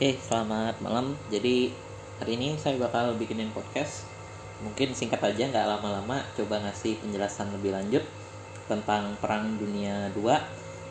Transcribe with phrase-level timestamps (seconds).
[0.00, 1.12] Oke, selamat malam.
[1.28, 1.76] Jadi
[2.16, 4.08] hari ini saya bakal bikinin podcast.
[4.64, 6.24] Mungkin singkat aja, nggak lama-lama.
[6.40, 8.00] Coba ngasih penjelasan lebih lanjut
[8.64, 10.32] tentang Perang Dunia II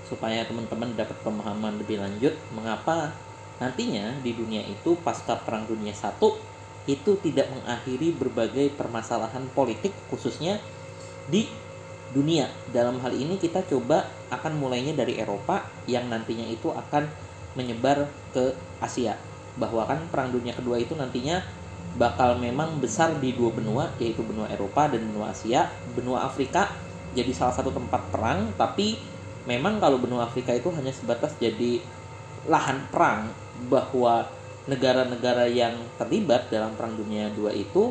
[0.05, 3.09] supaya teman-teman dapat pemahaman lebih lanjut mengapa
[3.57, 10.62] nantinya di dunia itu pasca Perang Dunia I itu tidak mengakhiri berbagai permasalahan politik khususnya
[11.26, 11.49] di
[12.13, 12.46] dunia.
[12.69, 17.28] Dalam hal ini kita coba akan mulainya dari Eropa yang nantinya itu akan
[17.59, 19.20] menyebar ke Asia.
[19.59, 21.43] Bahwa kan perang dunia kedua itu nantinya
[21.99, 25.67] bakal memang besar di dua benua yaitu benua Eropa dan benua Asia.
[25.91, 26.71] Benua Afrika
[27.11, 28.95] jadi salah satu tempat perang tapi
[29.43, 31.81] memang kalau benua Afrika itu hanya sebatas jadi
[32.48, 33.27] lahan perang
[33.67, 34.29] bahwa
[34.70, 37.89] negara-negara yang terlibat dalam perang dunia dua itu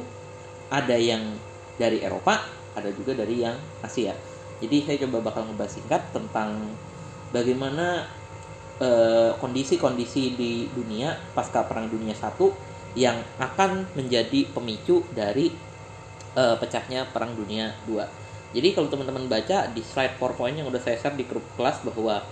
[0.70, 1.36] ada yang
[1.74, 2.46] dari Eropa
[2.78, 4.14] ada juga dari yang Asia.
[4.62, 6.70] Jadi saya coba bakal ngebahas singkat tentang
[7.34, 8.06] bagaimana
[8.78, 12.54] Eh, kondisi-kondisi di dunia pasca Perang Dunia Satu
[12.94, 15.50] yang akan menjadi pemicu dari
[16.38, 17.98] uh, pecahnya Perang Dunia II.
[18.54, 22.22] Jadi kalau teman-teman baca di slide PowerPoint yang udah saya share di grup kelas bahwa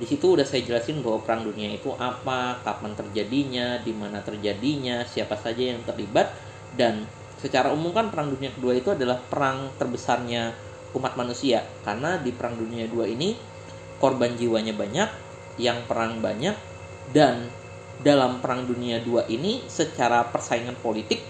[0.00, 5.04] di situ udah saya jelasin bahwa Perang Dunia itu apa, kapan terjadinya, di mana terjadinya,
[5.04, 6.32] siapa saja yang terlibat
[6.80, 7.04] dan
[7.36, 10.56] secara umum kan Perang Dunia Kedua itu adalah perang terbesarnya
[10.96, 13.36] umat manusia karena di Perang Dunia II ini
[14.00, 15.23] korban jiwanya banyak,
[15.60, 16.56] yang perang banyak
[17.14, 17.48] dan
[18.02, 21.22] dalam perang dunia II ini secara persaingan politik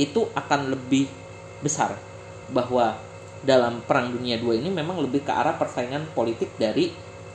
[0.00, 1.06] itu akan lebih
[1.62, 1.94] besar
[2.50, 2.98] bahwa
[3.42, 6.90] dalam perang dunia II ini memang lebih ke arah persaingan politik dari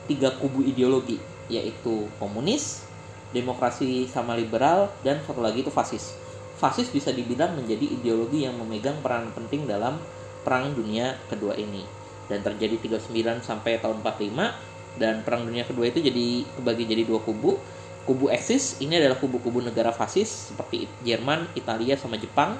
[0.08, 2.84] tiga kubu ideologi yaitu komunis,
[3.32, 6.12] demokrasi sama liberal dan satu lagi itu fasis.
[6.60, 9.96] Fasis bisa dibilang menjadi ideologi yang memegang peran penting dalam
[10.44, 11.84] perang dunia kedua ini
[12.28, 17.20] dan terjadi 39 sampai tahun 45 dan perang dunia kedua itu jadi kebagi jadi dua
[17.20, 17.60] kubu.
[18.08, 22.56] Kubu eksis ini adalah kubu-kubu negara fasis seperti Jerman, Italia sama Jepang.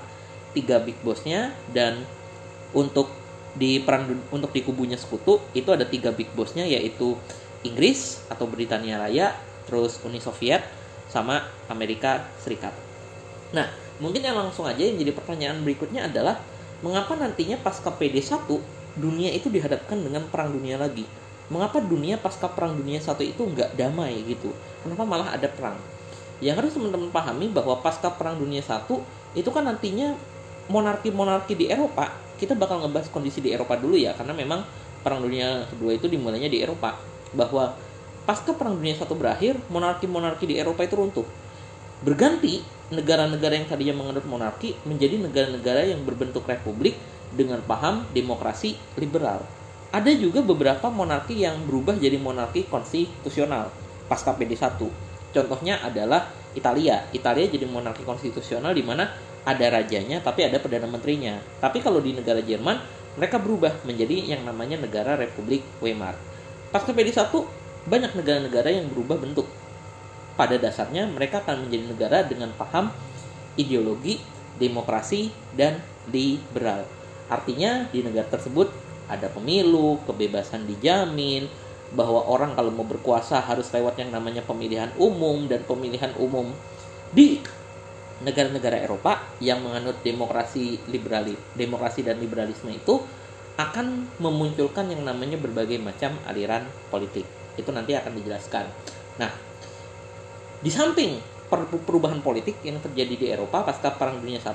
[0.53, 1.57] Tiga big bossnya.
[1.73, 2.05] Dan
[2.77, 3.09] untuk
[3.57, 7.17] di perang untuk di kubunya sekutu itu ada tiga big bossnya yaitu
[7.65, 9.35] Inggris atau Britania Raya
[9.65, 10.63] terus Uni Soviet
[11.09, 12.77] sama Amerika Serikat.
[13.57, 13.67] Nah
[13.99, 16.39] mungkin yang langsung aja yang jadi pertanyaan berikutnya adalah
[16.85, 18.47] mengapa nantinya pasca PD1
[18.95, 21.03] dunia itu dihadapkan dengan perang dunia lagi
[21.49, 24.53] mengapa dunia pasca perang dunia satu itu nggak damai gitu?
[24.85, 25.77] Kenapa malah ada perang?
[26.39, 29.03] Yang harus teman-teman pahami bahwa pasca perang dunia satu
[29.35, 30.15] itu kan nantinya
[30.69, 34.63] monarki-monarki di Eropa kita bakal ngebahas kondisi di Eropa dulu ya karena memang
[35.03, 36.95] perang dunia kedua itu dimulainya di Eropa
[37.35, 37.75] bahwa
[38.25, 41.27] pasca perang dunia satu berakhir monarki-monarki di Eropa itu runtuh.
[41.99, 42.63] Berganti
[42.95, 46.95] negara-negara yang tadinya menganut monarki menjadi negara-negara yang berbentuk republik
[47.35, 49.45] dengan paham demokrasi liberal
[49.89, 53.73] ada juga beberapa monarki yang berubah jadi monarki konstitusional
[54.05, 54.77] pasca PD1.
[55.33, 57.09] Contohnya adalah Italia.
[57.13, 59.09] Italia jadi monarki konstitusional di mana
[59.49, 61.41] ada rajanya tapi ada perdana menterinya.
[61.61, 62.77] Tapi kalau di negara Jerman
[63.17, 66.15] mereka berubah menjadi yang namanya negara Republik Weimar.
[66.69, 67.33] Pasca PD1
[67.89, 69.49] banyak negara-negara yang berubah bentuk.
[70.37, 72.93] Pada dasarnya mereka akan menjadi negara dengan paham
[73.59, 74.21] ideologi,
[74.61, 75.81] demokrasi, dan
[76.13, 76.87] liberal.
[77.27, 78.71] Artinya di negara tersebut
[79.09, 81.49] ada pemilu, kebebasan dijamin,
[81.97, 86.53] bahwa orang kalau mau berkuasa harus lewat yang namanya pemilihan umum dan pemilihan umum
[87.17, 87.41] di
[88.21, 93.01] negara-negara Eropa yang menganut demokrasi liberali, demokrasi dan liberalisme itu
[93.59, 97.27] akan memunculkan yang namanya berbagai macam aliran politik.
[97.59, 98.65] Itu nanti akan dijelaskan.
[99.19, 99.31] Nah,
[100.63, 101.19] di samping
[101.87, 104.53] perubahan politik yang terjadi di Eropa pasca Perang Dunia I,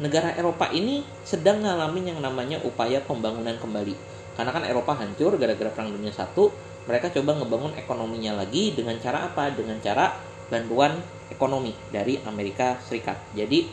[0.00, 3.94] negara Eropa ini sedang ngalamin yang namanya upaya pembangunan kembali.
[4.32, 6.48] Karena kan Eropa hancur gara-gara Perang Dunia Satu,
[6.88, 9.52] mereka coba ngebangun ekonominya lagi dengan cara apa?
[9.52, 10.16] Dengan cara
[10.48, 10.96] bantuan
[11.28, 13.20] ekonomi dari Amerika Serikat.
[13.36, 13.68] Jadi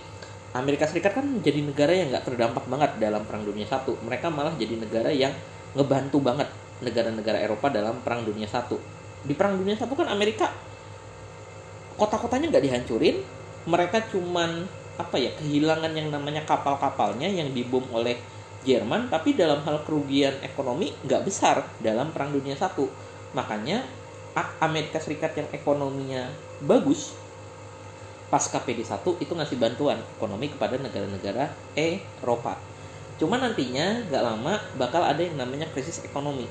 [0.56, 3.96] Amerika Serikat kan jadi negara yang nggak terdampak banget dalam Perang Dunia Satu.
[4.04, 5.32] Mereka malah jadi negara yang
[5.78, 8.80] ngebantu banget negara-negara Eropa dalam Perang Dunia Satu.
[9.24, 10.52] Di Perang Dunia Satu kan Amerika
[12.00, 13.20] kota-kotanya nggak dihancurin,
[13.68, 14.64] mereka cuman
[15.00, 18.20] apa ya kehilangan yang namanya kapal-kapalnya yang dibom oleh
[18.68, 22.92] Jerman tapi dalam hal kerugian ekonomi nggak besar dalam perang dunia satu.
[23.32, 23.88] Makanya
[24.60, 26.28] Amerika Serikat yang ekonominya
[26.60, 27.16] bagus
[28.28, 32.60] pasca PD1 itu ngasih bantuan ekonomi kepada negara-negara Eropa.
[33.16, 36.46] Cuma nantinya nggak lama bakal ada yang namanya krisis ekonomi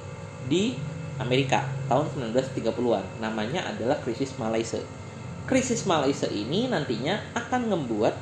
[0.49, 0.75] di
[1.21, 4.81] Amerika tahun 1930-an namanya adalah krisis Malaysia
[5.49, 8.15] krisis Malaysia ini nantinya akan membuat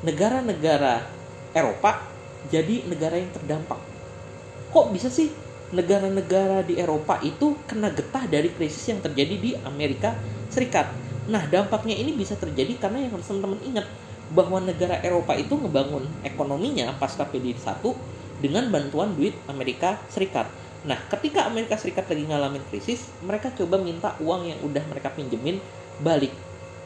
[0.00, 1.04] negara-negara
[1.52, 2.00] Eropa
[2.48, 3.76] jadi negara yang terdampak.
[4.72, 5.28] Kok bisa sih
[5.70, 10.16] negara-negara di Eropa itu kena getah dari krisis yang terjadi di Amerika
[10.50, 10.90] Serikat?
[11.30, 13.86] Nah, dampaknya ini bisa terjadi karena yang harus teman-teman ingat
[14.30, 17.82] bahwa negara Eropa itu ngebangun ekonominya pasca PD1
[18.40, 20.48] dengan bantuan duit Amerika Serikat.
[20.86, 25.60] Nah, ketika Amerika Serikat lagi ngalamin krisis, mereka coba minta uang yang udah mereka pinjemin
[26.00, 26.32] balik.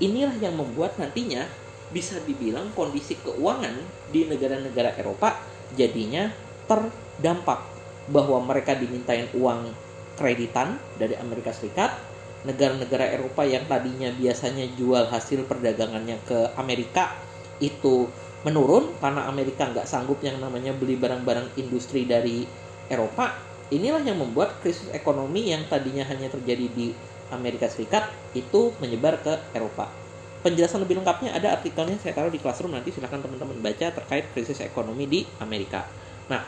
[0.02, 1.46] Inilah yang membuat nantinya
[1.92, 3.74] bisa dibilang kondisi keuangan
[4.08, 5.36] di negara-negara Eropa
[5.76, 6.30] jadinya
[6.70, 7.74] terdampak.
[8.04, 9.72] Bahwa mereka dimintain uang
[10.20, 11.96] kreditan dari Amerika Serikat
[12.44, 17.16] negara-negara Eropa yang tadinya biasanya jual hasil perdagangannya ke Amerika
[17.58, 18.04] itu
[18.44, 22.44] menurun karena Amerika nggak sanggup yang namanya beli barang-barang industri dari
[22.92, 23.32] Eropa.
[23.72, 26.92] Inilah yang membuat krisis ekonomi yang tadinya hanya terjadi di
[27.32, 30.03] Amerika Serikat itu menyebar ke Eropa
[30.44, 34.60] penjelasan lebih lengkapnya ada artikelnya saya taruh di classroom nanti silahkan teman-teman baca terkait krisis
[34.60, 35.88] ekonomi di Amerika.
[36.28, 36.44] Nah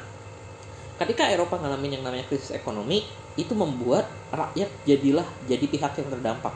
[1.00, 3.08] ketika Eropa ngalamin yang namanya krisis ekonomi
[3.40, 6.52] itu membuat rakyat jadilah jadi pihak yang terdampak.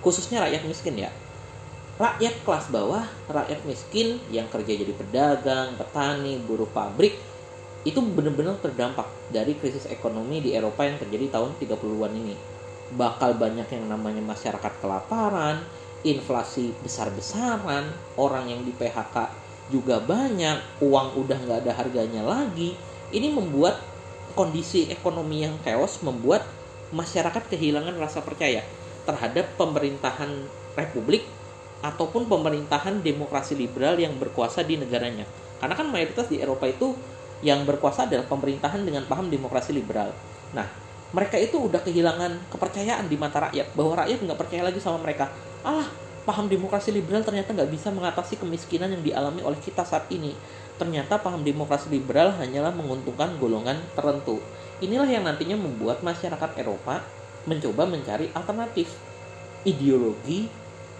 [0.00, 1.12] Khususnya rakyat miskin ya.
[1.98, 7.18] Rakyat kelas bawah, rakyat miskin yang kerja jadi pedagang, petani, buruh pabrik
[7.82, 12.34] itu benar-benar terdampak dari krisis ekonomi di Eropa yang terjadi tahun 30-an ini.
[12.94, 15.62] Bakal banyak yang namanya masyarakat kelaparan,
[16.06, 19.30] inflasi besar-besaran, orang yang di PHK
[19.68, 22.78] juga banyak, uang udah nggak ada harganya lagi.
[23.08, 23.80] Ini membuat
[24.38, 26.46] kondisi ekonomi yang chaos membuat
[26.94, 28.64] masyarakat kehilangan rasa percaya
[29.04, 30.30] terhadap pemerintahan
[30.76, 31.24] republik
[31.80, 35.24] ataupun pemerintahan demokrasi liberal yang berkuasa di negaranya.
[35.58, 36.94] Karena kan mayoritas di Eropa itu
[37.42, 40.10] yang berkuasa adalah pemerintahan dengan paham demokrasi liberal.
[40.54, 40.66] Nah,
[41.14, 45.30] mereka itu udah kehilangan kepercayaan di mata rakyat bahwa rakyat nggak percaya lagi sama mereka.
[45.66, 45.88] Allah,
[46.28, 50.36] paham demokrasi liberal ternyata nggak bisa mengatasi kemiskinan yang dialami oleh kita saat ini.
[50.78, 54.38] Ternyata paham demokrasi liberal hanyalah menguntungkan golongan tertentu.
[54.78, 57.02] Inilah yang nantinya membuat masyarakat Eropa
[57.50, 58.92] mencoba mencari alternatif
[59.66, 60.46] ideologi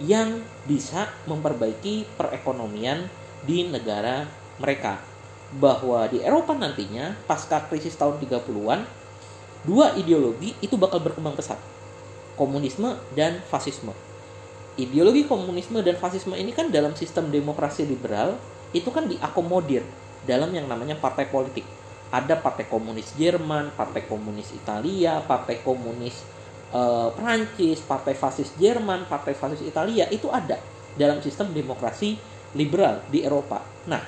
[0.03, 3.07] yang bisa memperbaiki perekonomian
[3.47, 4.27] di negara
[4.59, 4.99] mereka.
[5.55, 8.83] Bahwa di Eropa nantinya pasca krisis tahun 30-an,
[9.63, 11.57] dua ideologi itu bakal berkembang pesat.
[12.35, 14.08] Komunisme dan fasisme.
[14.79, 18.39] Ideologi komunisme dan fasisme ini kan dalam sistem demokrasi liberal
[18.71, 19.83] itu kan diakomodir
[20.23, 21.67] dalam yang namanya partai politik.
[22.09, 26.23] Ada partai komunis Jerman, partai komunis Italia, partai komunis
[26.71, 30.55] uh, Prancis, partai fasis Jerman, partai fasis Italia itu ada
[30.95, 32.15] dalam sistem demokrasi
[32.55, 33.61] liberal di Eropa.
[33.85, 34.01] Nah,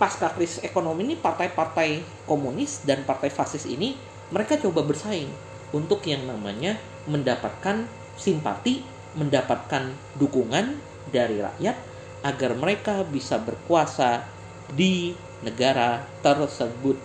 [0.00, 3.96] pasca krisis ekonomi ini partai-partai komunis dan partai fasis ini
[4.32, 5.28] mereka coba bersaing
[5.72, 7.84] untuk yang namanya mendapatkan
[8.16, 8.80] simpati,
[9.16, 9.90] mendapatkan
[10.20, 10.76] dukungan
[11.10, 11.76] dari rakyat
[12.22, 14.24] agar mereka bisa berkuasa
[14.72, 15.14] di
[15.44, 16.98] negara tersebut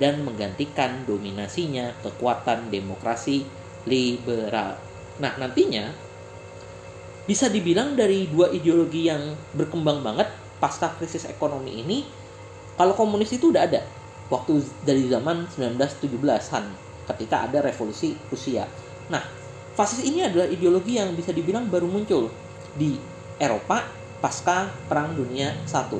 [0.00, 3.46] dan menggantikan dominasinya kekuatan demokrasi
[3.86, 4.74] liberal.
[5.22, 5.94] Nah, nantinya
[7.24, 10.28] bisa dibilang dari dua ideologi yang berkembang banget
[10.58, 11.98] pasca krisis ekonomi ini,
[12.74, 13.86] kalau komunis itu udah ada
[14.28, 16.64] waktu dari zaman 1917-an
[17.14, 18.66] ketika ada revolusi Rusia.
[19.12, 19.43] Nah,
[19.74, 22.30] fasis ini adalah ideologi yang bisa dibilang baru muncul
[22.78, 22.98] di
[23.38, 23.86] Eropa
[24.22, 25.98] pasca Perang Dunia I.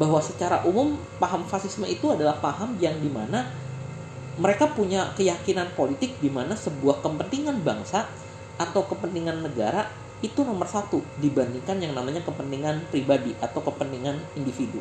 [0.00, 3.52] Bahwa secara umum paham fasisme itu adalah paham yang di mana
[4.40, 8.08] mereka punya keyakinan politik di mana sebuah kepentingan bangsa
[8.56, 9.92] atau kepentingan negara
[10.24, 14.80] itu nomor satu dibandingkan yang namanya kepentingan pribadi atau kepentingan individu.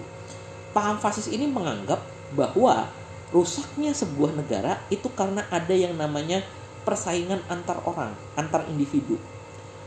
[0.71, 1.99] Paham fasis ini menganggap
[2.35, 2.87] bahwa
[3.35, 6.43] rusaknya sebuah negara itu karena ada yang namanya
[6.89, 9.21] persaingan antar orang, antar individu.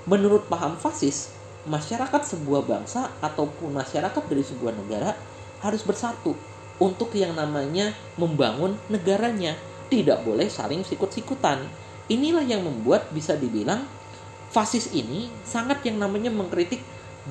[0.07, 1.35] Menurut paham fasis,
[1.67, 5.19] masyarakat sebuah bangsa ataupun masyarakat dari sebuah negara
[5.59, 6.39] harus bersatu
[6.79, 9.59] untuk yang namanya membangun negaranya.
[9.91, 11.67] Tidak boleh saling sikut-sikutan.
[12.07, 13.83] Inilah yang membuat bisa dibilang
[14.55, 16.81] fasis ini sangat yang namanya mengkritik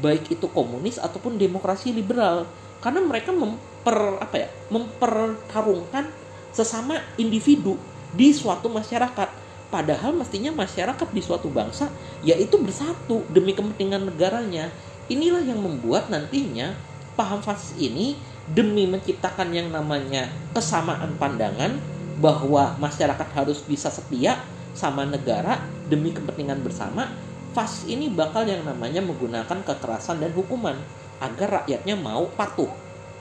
[0.03, 2.47] baik itu komunis ataupun demokrasi liberal
[2.81, 6.09] karena mereka memper apa ya mempertarungkan
[6.49, 7.77] sesama individu
[8.11, 9.40] di suatu masyarakat
[9.71, 11.87] padahal mestinya masyarakat di suatu bangsa
[12.21, 14.67] yaitu bersatu demi kepentingan negaranya
[15.07, 16.75] inilah yang membuat nantinya
[17.15, 18.19] paham fasis ini
[18.51, 21.79] demi menciptakan yang namanya kesamaan pandangan
[22.21, 24.37] bahwa masyarakat harus bisa setia
[24.77, 25.59] sama negara
[25.89, 27.11] demi kepentingan bersama,
[27.51, 30.77] fas ini bakal yang namanya menggunakan kekerasan dan hukuman
[31.19, 32.69] agar rakyatnya mau patuh.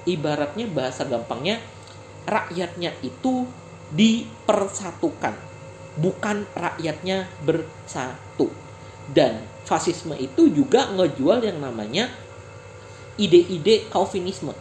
[0.07, 1.61] Ibaratnya bahasa gampangnya
[2.25, 3.49] rakyatnya itu
[3.91, 5.35] dipersatukan,
[5.99, 8.53] bukan rakyatnya bersatu.
[9.11, 12.11] Dan fasisme itu juga ngejual yang namanya
[13.19, 14.55] ide-ide Calvinisme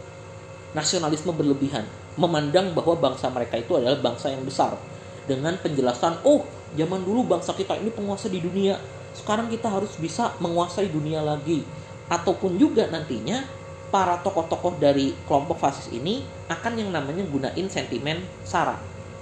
[0.70, 1.82] nasionalisme berlebihan,
[2.14, 4.78] memandang bahwa bangsa mereka itu adalah bangsa yang besar.
[5.26, 8.78] Dengan penjelasan, oh zaman dulu bangsa kita ini penguasa di dunia,
[9.14, 11.66] sekarang kita harus bisa menguasai dunia lagi
[12.10, 13.42] ataupun juga nantinya
[13.90, 18.78] para tokoh-tokoh dari kelompok fasis ini akan yang namanya gunain sentimen sara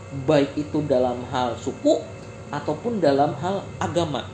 [0.08, 2.00] baik itu dalam hal suku
[2.48, 4.24] ataupun dalam hal agama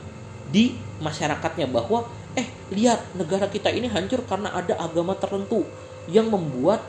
[0.47, 5.67] di masyarakatnya bahwa eh lihat negara kita ini hancur karena ada agama tertentu
[6.07, 6.79] yang membuat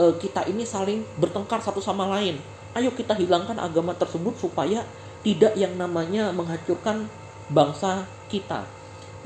[0.00, 2.40] uh, kita ini saling bertengkar satu sama lain.
[2.72, 4.86] Ayo kita hilangkan agama tersebut supaya
[5.20, 7.10] tidak yang namanya menghancurkan
[7.50, 8.64] bangsa kita.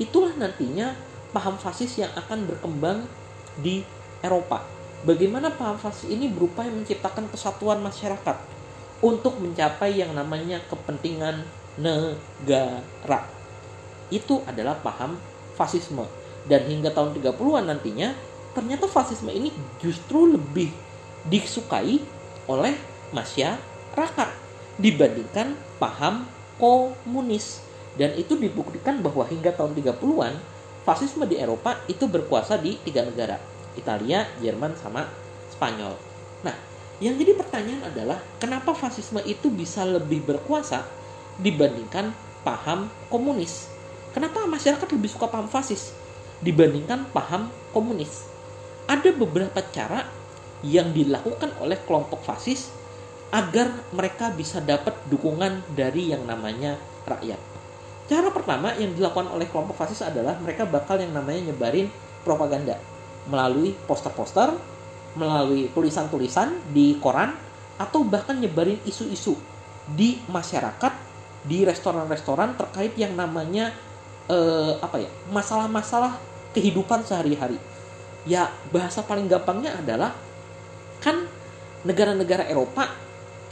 [0.01, 0.97] Itulah nantinya
[1.31, 3.05] paham fasis yang akan berkembang
[3.61, 3.85] di
[4.19, 4.65] Eropa.
[5.05, 8.54] Bagaimana paham fasis ini berupaya menciptakan kesatuan masyarakat
[9.03, 11.43] untuk mencapai yang namanya kepentingan
[11.75, 13.27] negara.
[14.07, 15.19] Itu adalah paham
[15.59, 16.07] fasisme.
[16.45, 18.13] Dan hingga tahun 30-an nantinya
[18.53, 19.49] ternyata fasisme ini
[19.81, 20.69] justru lebih
[21.25, 21.99] disukai
[22.45, 22.77] oleh
[23.09, 24.29] masyarakat
[24.77, 26.29] dibandingkan paham
[26.61, 30.35] komunis dan itu dibuktikan bahwa hingga tahun 30-an
[30.83, 33.39] fasisme di Eropa itu berkuasa di tiga negara
[33.75, 35.07] Italia, Jerman, sama
[35.51, 35.95] Spanyol.
[36.43, 36.55] Nah,
[37.03, 40.87] yang jadi pertanyaan adalah kenapa fasisme itu bisa lebih berkuasa
[41.39, 42.15] dibandingkan
[42.47, 43.67] paham komunis?
[44.15, 45.91] Kenapa masyarakat lebih suka paham fasis
[46.39, 48.35] dibandingkan paham komunis?
[48.85, 50.05] ada beberapa cara
[50.65, 52.69] yang dilakukan oleh kelompok fasis
[53.33, 56.77] agar mereka bisa dapat dukungan dari yang namanya
[57.09, 57.41] rakyat.
[58.05, 61.89] Cara pertama yang dilakukan oleh kelompok fasis adalah mereka bakal yang namanya nyebarin
[62.21, 62.77] propaganda
[63.25, 64.53] melalui poster-poster,
[65.15, 67.31] melalui tulisan-tulisan di koran,
[67.75, 69.35] atau bahkan nyebarin isu-isu
[69.89, 70.93] di masyarakat,
[71.45, 73.71] di restoran-restoran terkait yang namanya
[74.29, 76.17] eh, apa ya masalah-masalah
[76.57, 77.61] kehidupan sehari-hari
[78.25, 80.11] ya bahasa paling gampangnya adalah
[80.99, 81.29] kan
[81.85, 82.89] negara-negara Eropa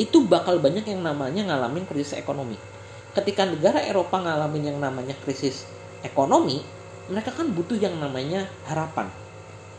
[0.02, 2.58] itu bakal banyak yang namanya ngalamin krisis ekonomi.
[3.14, 5.70] Ketika negara Eropa ngalamin yang namanya krisis
[6.02, 6.66] ekonomi,
[7.14, 9.06] mereka kan butuh yang namanya harapan.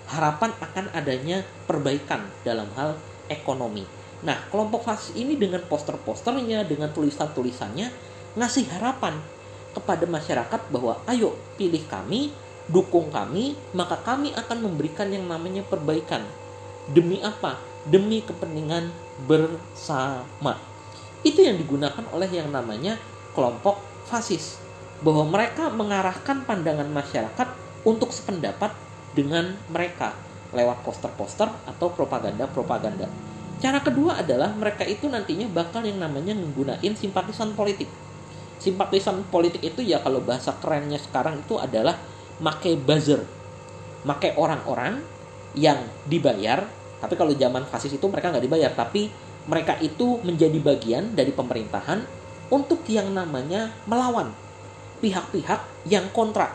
[0.05, 3.01] Harapan akan adanya perbaikan dalam hal
[3.33, 3.89] ekonomi.
[4.25, 7.89] Nah, kelompok fasis ini dengan poster-posternya, dengan tulisan-tulisannya,
[8.37, 9.21] ngasih harapan
[9.77, 12.33] kepada masyarakat bahwa ayo pilih kami
[12.71, 16.25] dukung kami, maka kami akan memberikan yang namanya perbaikan.
[16.89, 17.61] Demi apa?
[17.85, 18.89] Demi kepentingan
[19.29, 20.57] bersama.
[21.21, 22.97] Itu yang digunakan oleh yang namanya
[23.37, 24.61] kelompok fasis.
[25.05, 27.49] Bahwa mereka mengarahkan pandangan masyarakat
[27.85, 28.73] untuk sependapat
[29.15, 30.13] dengan mereka
[30.55, 33.07] lewat poster-poster atau propaganda-propaganda.
[33.63, 37.89] Cara kedua adalah mereka itu nantinya bakal yang namanya menggunakan simpatisan politik.
[38.59, 41.99] Simpatisan politik itu ya kalau bahasa kerennya sekarang itu adalah
[42.43, 43.23] make buzzer
[44.05, 45.01] make orang-orang
[45.55, 46.67] yang dibayar
[47.01, 49.09] tapi kalau zaman fasis itu mereka nggak dibayar tapi
[49.45, 52.01] mereka itu menjadi bagian dari pemerintahan
[52.53, 54.33] untuk yang namanya melawan
[55.01, 56.53] pihak-pihak yang kontra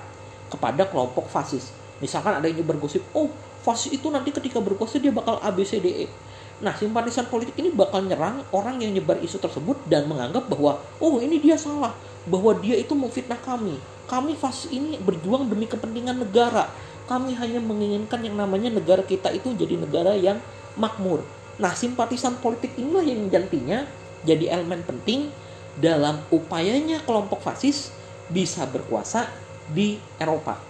[0.50, 3.32] kepada kelompok fasis misalkan ada yang bergosip oh
[3.63, 6.29] fasis itu nanti ketika berkuasa dia bakal ABCDE
[6.60, 11.24] Nah, simpatisan politik ini bakal nyerang orang yang nyebar isu tersebut dan menganggap bahwa, oh
[11.24, 11.96] ini dia salah,
[12.27, 13.79] bahwa dia itu memfitnah kami,
[14.12, 16.68] kami fase ini berjuang demi kepentingan negara.
[17.08, 20.38] Kami hanya menginginkan yang namanya negara kita itu jadi negara yang
[20.75, 21.24] makmur.
[21.58, 23.88] Nah, simpatisan politik inilah yang nantinya
[24.27, 25.32] jadi elemen penting
[25.79, 27.96] dalam upayanya kelompok fasis
[28.27, 29.32] bisa berkuasa
[29.72, 30.69] di Eropa.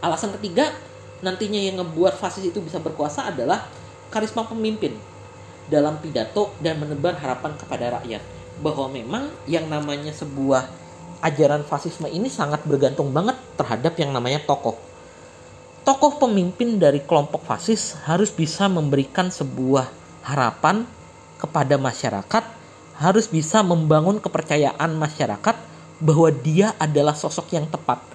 [0.00, 0.72] Alasan ketiga,
[1.20, 3.68] nantinya yang ngebuat fasis itu bisa berkuasa adalah
[4.08, 4.96] karisma pemimpin
[5.68, 8.24] dalam pidato dan menebar harapan kepada rakyat
[8.64, 10.66] bahwa memang yang namanya sebuah
[11.20, 14.76] ajaran fasisme ini sangat bergantung banget terhadap yang namanya tokoh.
[15.84, 19.88] Tokoh pemimpin dari kelompok fasis harus bisa memberikan sebuah
[20.24, 20.84] harapan
[21.36, 22.44] kepada masyarakat,
[23.00, 25.56] harus bisa membangun kepercayaan masyarakat
[26.00, 28.09] bahwa dia adalah sosok yang tepat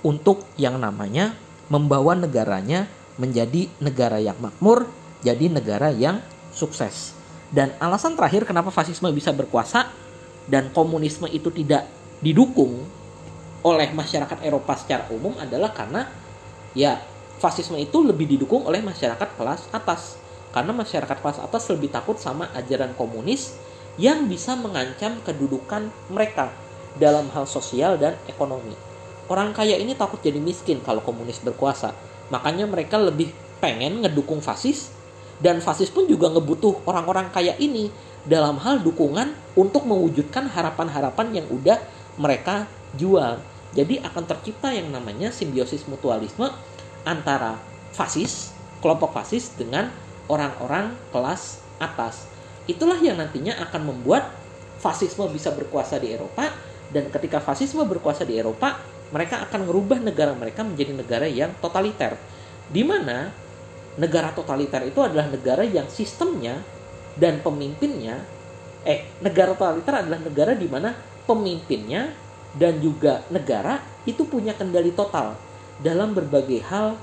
[0.00, 1.36] untuk yang namanya
[1.68, 2.88] membawa negaranya
[3.20, 4.88] menjadi negara yang makmur,
[5.20, 7.12] jadi negara yang sukses.
[7.50, 9.90] Dan alasan terakhir kenapa fasisme bisa berkuasa
[10.48, 11.86] dan komunisme itu tidak
[12.22, 12.86] didukung
[13.60, 16.08] oleh masyarakat Eropa secara umum adalah karena
[16.72, 16.96] ya
[17.42, 20.16] fasisme itu lebih didukung oleh masyarakat kelas atas
[20.50, 23.54] karena masyarakat kelas atas lebih takut sama ajaran komunis
[24.00, 26.48] yang bisa mengancam kedudukan mereka
[26.96, 28.89] dalam hal sosial dan ekonomi.
[29.30, 31.94] Orang kaya ini takut jadi miskin kalau komunis berkuasa.
[32.34, 33.30] Makanya mereka lebih
[33.62, 34.90] pengen ngedukung fasis
[35.38, 37.94] dan fasis pun juga ngebutuh orang-orang kaya ini
[38.26, 41.78] dalam hal dukungan untuk mewujudkan harapan-harapan yang udah
[42.18, 42.66] mereka
[42.98, 43.38] jual.
[43.70, 46.50] Jadi akan tercipta yang namanya simbiosis mutualisme
[47.06, 47.54] antara
[47.94, 48.50] fasis,
[48.82, 49.94] kelompok fasis dengan
[50.26, 52.26] orang-orang kelas atas.
[52.66, 54.26] Itulah yang nantinya akan membuat
[54.82, 56.50] fasisme bisa berkuasa di Eropa
[56.90, 58.74] dan ketika fasisme berkuasa di Eropa,
[59.10, 62.14] mereka akan merubah negara mereka menjadi negara yang totaliter.
[62.70, 63.34] Di mana
[63.98, 66.62] negara totaliter itu adalah negara yang sistemnya
[67.18, 68.22] dan pemimpinnya
[68.86, 70.94] eh negara totaliter adalah negara di mana
[71.26, 72.14] pemimpinnya
[72.56, 75.36] dan juga negara itu punya kendali total
[75.82, 76.96] dalam berbagai hal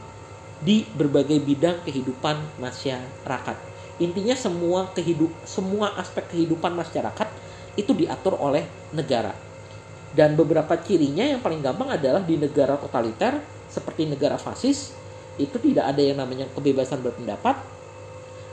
[0.58, 3.58] di berbagai bidang kehidupan masyarakat.
[4.02, 7.30] Intinya semua kehidup semua aspek kehidupan masyarakat
[7.78, 9.47] itu diatur oleh negara.
[10.16, 14.96] Dan beberapa cirinya yang paling gampang adalah di negara totaliter seperti negara fasis
[15.38, 17.62] itu tidak ada yang namanya kebebasan berpendapat,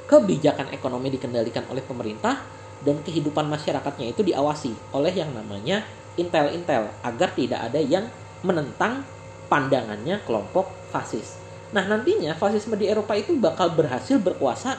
[0.04, 2.44] kebijakan ekonomi dikendalikan oleh pemerintah
[2.84, 5.86] dan kehidupan masyarakatnya itu diawasi oleh yang namanya
[6.20, 8.04] intel-intel agar tidak ada yang
[8.44, 9.02] menentang
[9.48, 11.40] pandangannya kelompok fasis.
[11.72, 14.76] Nah, nantinya fasisme di Eropa itu bakal berhasil berkuasa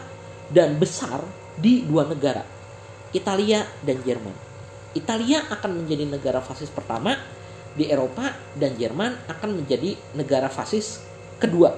[0.54, 1.20] dan besar
[1.58, 2.46] di dua negara,
[3.12, 4.45] Italia dan Jerman.
[4.96, 7.20] Italia akan menjadi negara fasis pertama
[7.76, 11.04] di Eropa dan Jerman akan menjadi negara fasis
[11.36, 11.76] kedua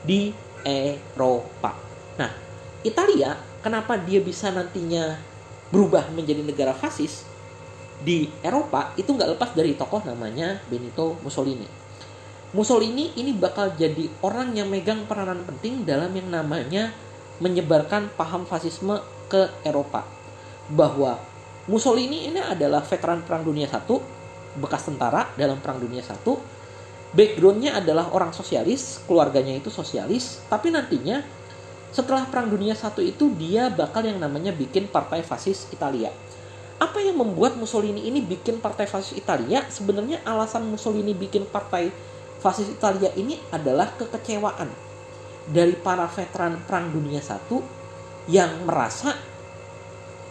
[0.00, 0.32] di
[0.64, 1.76] Eropa.
[2.16, 2.32] Nah,
[2.80, 5.20] Italia kenapa dia bisa nantinya
[5.68, 7.28] berubah menjadi negara fasis
[8.00, 11.68] di Eropa itu nggak lepas dari tokoh namanya Benito Mussolini.
[12.56, 16.94] Mussolini ini bakal jadi orang yang megang peranan penting dalam yang namanya
[17.42, 20.06] menyebarkan paham fasisme ke Eropa.
[20.70, 21.18] Bahwa
[21.64, 23.96] Mussolini ini adalah veteran Perang Dunia I,
[24.60, 26.32] bekas tentara dalam Perang Dunia I.
[27.14, 31.24] Backgroundnya adalah orang sosialis, keluarganya itu sosialis, tapi nantinya
[31.88, 36.12] setelah Perang Dunia I itu dia bakal yang namanya bikin partai fasis Italia.
[36.76, 39.64] Apa yang membuat Mussolini ini bikin partai fasis Italia?
[39.70, 41.88] Sebenarnya alasan Mussolini bikin partai
[42.44, 44.68] fasis Italia ini adalah kekecewaan
[45.48, 47.56] dari para veteran Perang Dunia I
[48.28, 49.16] yang merasa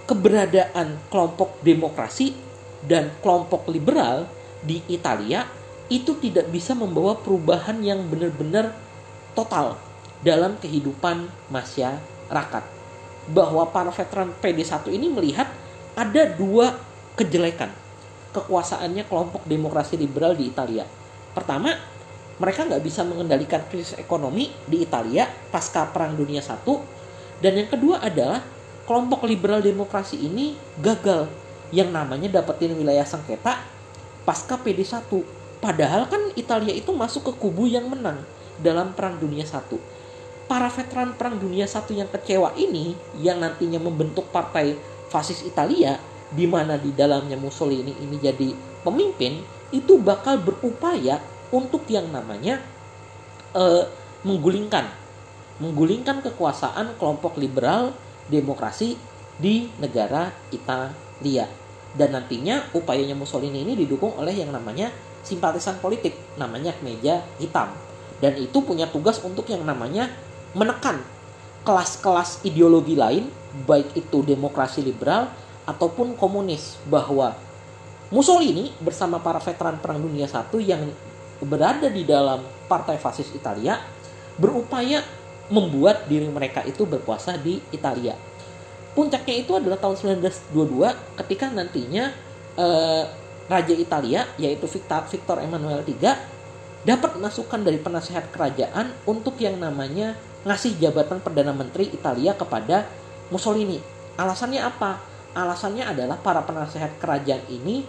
[0.03, 2.35] keberadaan kelompok demokrasi
[2.83, 4.27] dan kelompok liberal
[4.63, 5.47] di Italia
[5.87, 8.75] itu tidak bisa membawa perubahan yang benar-benar
[9.35, 9.79] total
[10.23, 12.63] dalam kehidupan masyarakat.
[13.31, 15.47] Bahwa para veteran PD1 ini melihat
[15.95, 16.75] ada dua
[17.15, 17.71] kejelekan
[18.33, 20.83] kekuasaannya kelompok demokrasi liberal di Italia.
[21.37, 21.77] Pertama,
[22.41, 26.75] mereka nggak bisa mengendalikan krisis ekonomi di Italia pasca Perang Dunia I.
[27.37, 28.41] Dan yang kedua adalah
[28.83, 31.27] kelompok liberal demokrasi ini gagal
[31.73, 33.63] yang namanya dapetin wilayah sengketa
[34.27, 35.07] pasca PD1.
[35.63, 38.19] Padahal kan Italia itu masuk ke kubu yang menang
[38.59, 39.77] dalam Perang Dunia I.
[40.43, 42.93] Para veteran Perang Dunia I yang kecewa ini
[43.23, 44.75] yang nantinya membentuk partai
[45.07, 45.97] fasis Italia
[46.33, 48.49] di mana di dalamnya Mussolini ini jadi
[48.81, 51.21] pemimpin itu bakal berupaya
[51.53, 52.57] untuk yang namanya
[53.53, 53.85] uh,
[54.25, 54.89] menggulingkan
[55.61, 57.93] menggulingkan kekuasaan kelompok liberal
[58.27, 58.95] demokrasi
[59.39, 61.47] di negara Italia.
[61.93, 64.89] Dan nantinya upayanya Mussolini ini didukung oleh yang namanya
[65.21, 67.69] simpatisan politik, namanya meja hitam.
[68.17, 70.09] Dan itu punya tugas untuk yang namanya
[70.57, 71.01] menekan
[71.63, 73.29] kelas-kelas ideologi lain,
[73.65, 75.31] baik itu demokrasi liberal
[75.63, 77.37] ataupun komunis, bahwa
[78.13, 80.85] Mussolini bersama para veteran Perang Dunia I yang
[81.41, 83.81] berada di dalam partai fasis Italia
[84.37, 85.01] berupaya
[85.53, 88.17] membuat diri mereka itu berkuasa di Italia.
[88.97, 92.09] Puncaknya itu adalah tahun 1922 ketika nantinya
[92.57, 93.03] eh,
[93.45, 96.17] Raja Italia yaitu Victor, Victor Emmanuel III
[96.83, 102.89] dapat masukan dari penasehat kerajaan untuk yang namanya ngasih jabatan Perdana Menteri Italia kepada
[103.31, 103.79] Mussolini.
[104.19, 104.99] Alasannya apa?
[105.31, 107.87] Alasannya adalah para penasehat kerajaan ini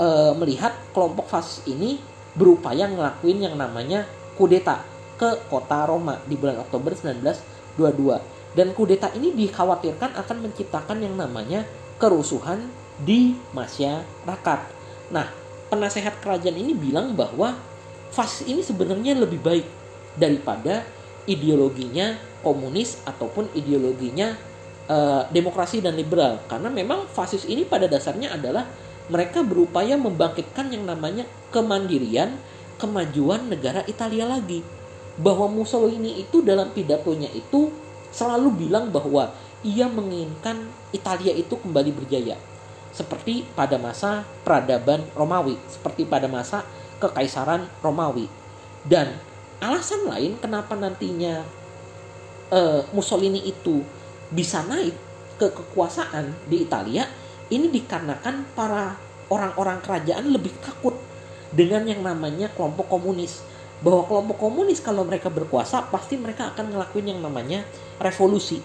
[0.00, 0.06] e,
[0.40, 2.00] melihat kelompok fasis ini
[2.32, 4.08] berupaya ngelakuin yang namanya
[4.40, 4.80] kudeta
[5.16, 8.56] ke kota Roma di bulan Oktober 1922.
[8.56, 11.64] Dan kudeta ini dikhawatirkan akan menciptakan yang namanya
[11.96, 12.68] kerusuhan
[13.00, 14.60] di masyarakat.
[15.08, 15.26] Nah,
[15.72, 17.56] penasehat kerajaan ini bilang bahwa
[18.12, 19.64] fasis ini sebenarnya lebih baik
[20.20, 20.84] daripada
[21.24, 24.36] ideologinya komunis ataupun ideologinya
[24.90, 28.68] uh, demokrasi dan liberal karena memang fasis ini pada dasarnya adalah
[29.08, 32.36] mereka berupaya membangkitkan yang namanya kemandirian
[32.76, 34.60] kemajuan negara Italia lagi
[35.20, 37.68] bahwa Mussolini itu dalam pidatonya itu
[38.12, 42.36] selalu bilang bahwa ia menginginkan Italia itu kembali berjaya
[42.92, 46.62] seperti pada masa peradaban Romawi, seperti pada masa
[47.00, 48.28] kekaisaran Romawi.
[48.84, 49.16] Dan
[49.64, 51.40] alasan lain kenapa nantinya
[52.52, 53.80] uh, Mussolini itu
[54.28, 54.92] bisa naik
[55.40, 57.08] ke kekuasaan di Italia
[57.48, 58.96] ini dikarenakan para
[59.32, 60.96] orang-orang kerajaan lebih takut
[61.52, 63.44] dengan yang namanya kelompok komunis
[63.82, 67.66] bahwa kelompok komunis kalau mereka berkuasa pasti mereka akan ngelakuin yang namanya
[67.98, 68.62] revolusi.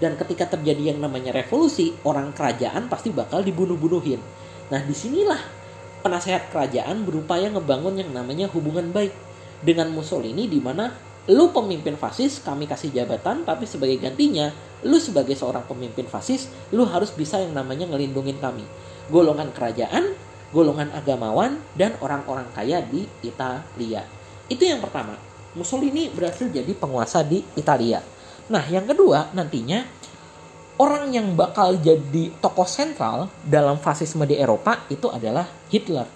[0.00, 4.16] Dan ketika terjadi yang namanya revolusi orang kerajaan pasti bakal dibunuh-bunuhin.
[4.72, 5.36] Nah di sinilah
[6.00, 9.12] penasehat kerajaan berupaya ngebangun yang namanya hubungan baik
[9.60, 10.88] dengan Mussolini di mana
[11.28, 14.48] lu pemimpin fasis kami kasih jabatan tapi sebagai gantinya
[14.88, 18.64] lu sebagai seorang pemimpin fasis lu harus bisa yang namanya ngelindungin kami.
[19.12, 20.16] Golongan kerajaan
[20.50, 24.19] golongan agamawan dan orang-orang kaya di Italia
[24.50, 25.16] itu yang pertama
[25.54, 28.02] Mussolini berhasil jadi penguasa di Italia
[28.50, 30.00] nah yang kedua nantinya
[30.80, 36.08] orang yang bakal jadi tokoh sentral dalam fasisme di Eropa itu adalah Hitler.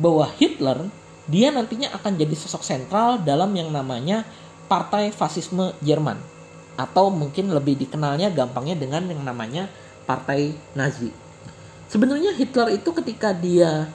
[0.00, 0.88] Bahwa Hitler
[1.28, 4.24] dia nantinya akan jadi sosok sentral dalam yang namanya
[4.64, 6.16] Partai Fasisme Jerman
[6.80, 9.68] atau mungkin lebih dikenalnya gampangnya dengan yang namanya
[10.08, 11.12] Partai Nazi.
[11.92, 13.92] Sebenarnya Hitler itu ketika dia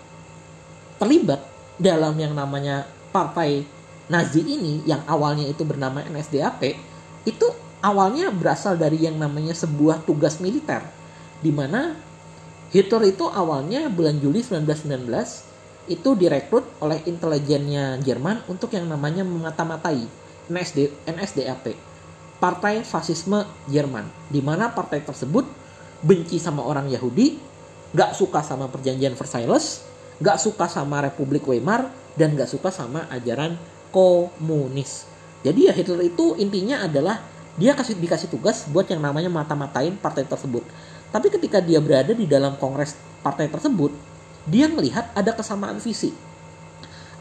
[1.02, 1.41] terlibat
[1.82, 3.65] dalam yang namanya Partai
[4.12, 6.76] Nazi ini yang awalnya itu bernama NSDAP
[7.24, 7.48] itu
[7.80, 10.84] awalnya berasal dari yang namanya sebuah tugas militer
[11.39, 11.96] di mana
[12.74, 15.08] Hitler itu awalnya bulan Juli 1919
[15.92, 20.08] itu direkrut oleh intelijennya Jerman untuk yang namanya memata-matai
[20.48, 21.76] NSD, NSDAP
[22.39, 25.48] Partai Fasisme Jerman di mana partai tersebut
[26.04, 27.39] benci sama orang Yahudi
[27.96, 29.84] gak suka sama perjanjian Versailles
[30.20, 33.56] gak suka sama Republik Weimar dan gak suka sama ajaran
[33.93, 37.19] komunis jadi ya Hitler itu intinya adalah
[37.60, 40.65] dia kasih dikasih tugas buat yang namanya mata-matain partai tersebut.
[41.13, 43.93] Tapi ketika dia berada di dalam kongres partai tersebut,
[44.49, 46.10] dia melihat ada kesamaan visi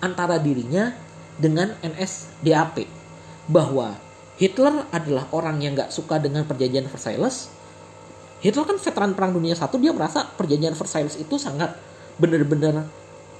[0.01, 0.97] antara dirinya
[1.37, 2.89] dengan NSDAP
[3.51, 3.99] bahwa
[4.41, 7.53] Hitler adalah orang yang gak suka dengan perjanjian Versailles.
[8.43, 11.77] Hitler kan veteran perang dunia satu dia merasa perjanjian Versailles itu sangat
[12.17, 12.89] benar-benar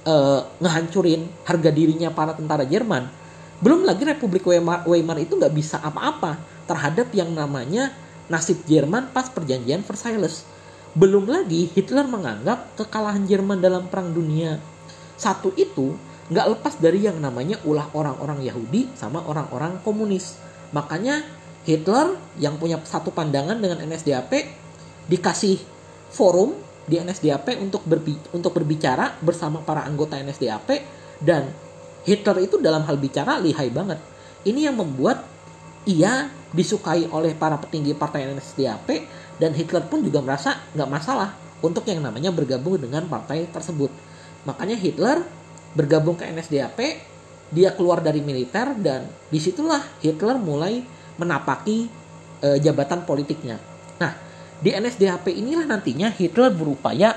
[0.07, 3.22] uh, ngehancurin harga dirinya para tentara Jerman.
[3.63, 6.35] Belum lagi Republik Weimar, Weimar itu nggak bisa apa-apa
[6.67, 7.95] terhadap yang namanya
[8.27, 10.43] nasib Jerman pas perjanjian Versailles.
[10.93, 14.73] Belum lagi Hitler menganggap kekalahan Jerman dalam Perang Dunia
[15.23, 15.95] satu itu
[16.27, 20.35] nggak lepas dari yang namanya ulah orang-orang Yahudi sama orang-orang komunis.
[20.75, 21.23] Makanya
[21.63, 24.31] Hitler yang punya satu pandangan dengan NSDAP
[25.07, 25.63] dikasih
[26.11, 27.87] forum di NSDAP untuk
[28.35, 30.83] untuk berbicara bersama para anggota NSDAP
[31.23, 31.47] dan
[32.03, 33.99] Hitler itu dalam hal bicara lihai banget.
[34.43, 35.23] Ini yang membuat
[35.87, 38.87] ia disukai oleh para petinggi partai NSDAP
[39.39, 43.89] dan Hitler pun juga merasa nggak masalah untuk yang namanya bergabung dengan partai tersebut.
[44.43, 45.23] Makanya Hitler
[45.73, 46.79] bergabung ke NSDAP,
[47.49, 50.83] dia keluar dari militer dan di situlah Hitler mulai
[51.15, 51.87] menapaki
[52.43, 53.57] e, jabatan politiknya.
[53.97, 54.11] Nah,
[54.59, 57.15] di NSDAP inilah nantinya Hitler berupaya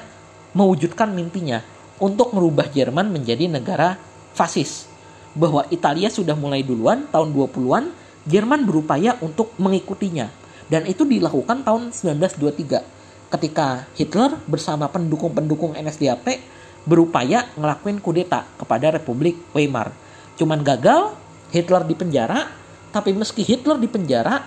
[0.56, 1.60] mewujudkan mimpinya
[2.00, 3.98] untuk merubah Jerman menjadi negara
[4.36, 4.84] fasis.
[5.32, 7.92] Bahwa Italia sudah mulai duluan tahun 20-an
[8.26, 10.26] Jerman berupaya untuk mengikutinya
[10.66, 16.42] dan itu dilakukan tahun 1923 ketika Hitler bersama pendukung-pendukung NSDAP
[16.86, 19.94] berupaya ngelakuin kudeta kepada Republik Weimar.
[20.34, 21.14] Cuman gagal,
[21.54, 22.50] Hitler dipenjara,
[22.90, 24.42] tapi meski Hitler dipenjara,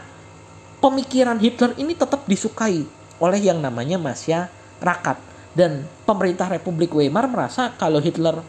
[0.83, 2.83] pemikiran Hitler ini tetap disukai
[3.19, 5.17] oleh yang namanya masyarakat
[5.55, 8.39] dan pemerintah Republik Weimar merasa kalau Hitler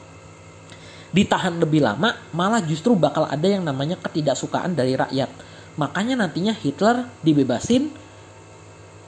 [1.11, 5.31] ditahan lebih lama malah justru bakal ada yang namanya ketidaksukaan dari rakyat.
[5.79, 7.90] Makanya nantinya Hitler dibebasin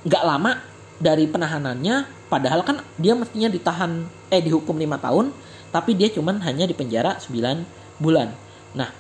[0.02, 0.58] nggak lama
[0.98, 5.30] dari penahanannya padahal kan dia mestinya ditahan eh dihukum lima tahun
[5.70, 8.34] tapi dia cuman hanya di penjara 9 bulan.
[8.74, 8.90] Nah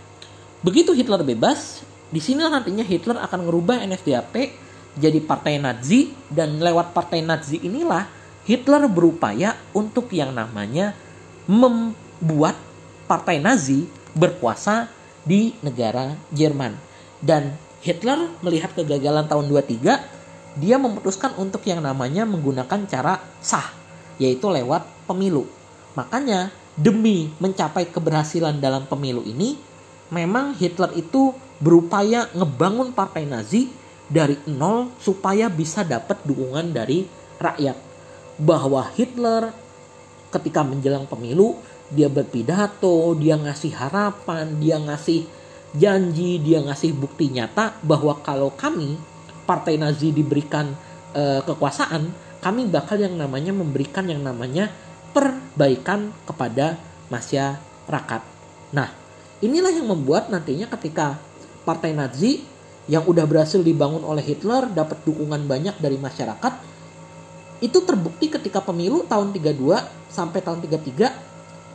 [0.62, 1.82] begitu Hitler bebas
[2.14, 4.34] di sini nantinya Hitler akan merubah NSDAP
[4.94, 8.04] jadi partai Nazi dan lewat partai Nazi inilah
[8.44, 10.94] Hitler berupaya untuk yang namanya
[11.48, 12.58] membuat
[13.12, 13.84] partai Nazi
[14.16, 14.88] berkuasa
[15.20, 16.72] di negara Jerman.
[17.20, 17.52] Dan
[17.84, 23.68] Hitler melihat kegagalan tahun 23, dia memutuskan untuk yang namanya menggunakan cara sah,
[24.16, 25.44] yaitu lewat pemilu.
[25.92, 29.60] Makanya demi mencapai keberhasilan dalam pemilu ini,
[30.08, 33.68] memang Hitler itu berupaya ngebangun partai Nazi
[34.08, 37.04] dari nol supaya bisa dapat dukungan dari
[37.36, 37.76] rakyat.
[38.40, 39.52] Bahwa Hitler
[40.32, 41.60] ketika menjelang pemilu
[41.92, 45.28] dia berpidato, dia ngasih harapan, dia ngasih
[45.76, 48.96] janji, dia ngasih bukti nyata bahwa kalau kami
[49.44, 50.72] partai Nazi diberikan
[51.12, 52.08] e, kekuasaan,
[52.40, 54.72] kami bakal yang namanya memberikan yang namanya
[55.12, 56.80] perbaikan kepada
[57.12, 58.22] masyarakat.
[58.72, 58.88] Nah,
[59.44, 61.20] inilah yang membuat nantinya ketika
[61.68, 62.40] partai Nazi
[62.90, 66.72] yang udah berhasil dibangun oleh Hitler dapat dukungan banyak dari masyarakat
[67.62, 71.31] itu terbukti ketika pemilu tahun 32 sampai tahun 33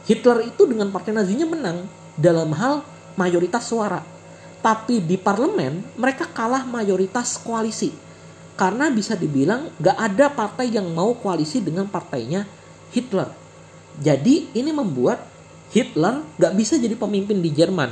[0.08, 1.84] Hitler itu dengan partai Nazinya menang
[2.15, 2.88] dalam hal
[3.20, 4.00] mayoritas suara.
[4.63, 7.91] Tapi di parlemen mereka kalah mayoritas koalisi.
[8.58, 12.48] Karena bisa dibilang gak ada partai yang mau koalisi dengan partainya
[12.96, 13.30] Hitler.
[14.00, 15.22] Jadi ini membuat
[15.76, 17.91] Hitler gak bisa jadi pemimpin di Jerman.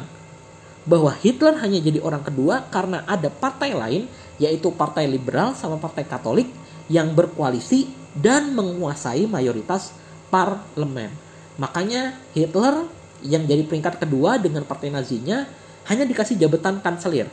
[0.88, 4.08] Bahwa Hitler hanya jadi orang kedua karena ada partai lain
[4.40, 6.48] yaitu partai liberal sama partai katolik
[6.88, 9.92] yang berkoalisi dan menguasai mayoritas
[10.32, 11.25] parlemen.
[11.56, 12.88] Makanya Hitler
[13.24, 15.48] yang jadi peringkat kedua dengan partai nazinya
[15.88, 17.32] hanya dikasih jabatan kanselir.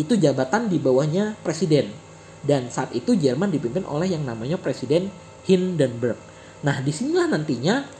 [0.00, 1.90] Itu jabatan di bawahnya presiden.
[2.38, 5.10] Dan saat itu Jerman dipimpin oleh yang namanya presiden
[5.44, 6.16] Hindenburg.
[6.62, 7.98] Nah di sinilah nantinya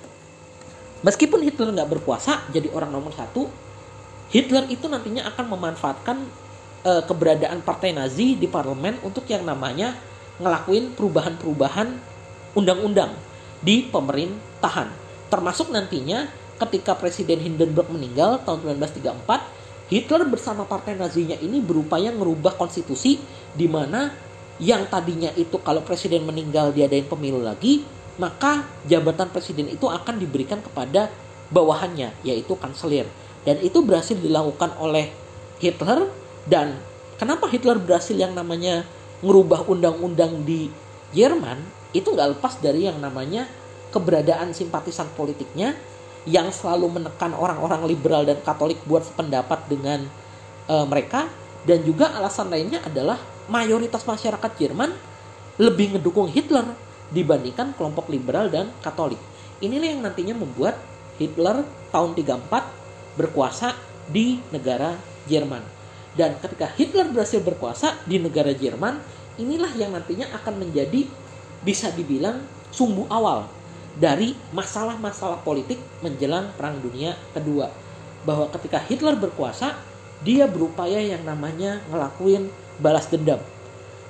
[0.99, 3.47] Meskipun Hitler nggak berkuasa jadi orang nomor satu,
[4.35, 6.17] Hitler itu nantinya akan memanfaatkan
[6.83, 9.95] e, keberadaan partai Nazi di parlemen untuk yang namanya
[10.43, 11.89] ngelakuin perubahan-perubahan
[12.59, 13.15] undang-undang
[13.63, 14.91] di pemerintahan.
[15.29, 22.53] Termasuk nantinya ketika Presiden Hindenburg meninggal tahun 1934, Hitler bersama partai Nazinya ini berupaya merubah
[22.53, 23.17] konstitusi
[23.57, 24.13] di mana
[24.59, 27.87] yang tadinya itu kalau presiden meninggal diadain pemilu lagi,
[28.19, 31.09] maka jabatan presiden itu akan diberikan kepada
[31.49, 33.07] bawahannya yaitu kanselir.
[33.47, 35.09] Dan itu berhasil dilakukan oleh
[35.63, 36.11] Hitler.
[36.45, 36.77] Dan
[37.17, 38.85] kenapa Hitler berhasil yang namanya
[39.23, 40.69] merubah undang-undang di
[41.17, 41.57] Jerman
[41.97, 43.49] itu nggak lepas dari yang namanya
[43.91, 45.77] keberadaan simpatisan politiknya
[46.29, 50.05] yang selalu menekan orang-orang liberal dan katolik buat sependapat dengan
[50.69, 51.31] e, mereka
[51.65, 53.17] dan juga alasan lainnya adalah
[53.49, 54.93] mayoritas masyarakat Jerman
[55.57, 56.69] lebih ngedukung Hitler
[57.09, 59.19] dibandingkan kelompok liberal dan katolik.
[59.65, 60.77] Inilah yang nantinya membuat
[61.17, 63.75] Hitler tahun 34 berkuasa
[64.07, 64.95] di negara
[65.27, 65.65] Jerman.
[66.15, 69.01] Dan ketika Hitler berhasil berkuasa di negara Jerman,
[69.41, 71.09] inilah yang nantinya akan menjadi
[71.65, 72.39] bisa dibilang
[72.71, 73.58] sumbu awal
[73.97, 77.73] dari masalah-masalah politik menjelang Perang Dunia Kedua.
[78.27, 79.79] Bahwa ketika Hitler berkuasa,
[80.21, 82.51] dia berupaya yang namanya ngelakuin
[82.83, 83.39] balas dendam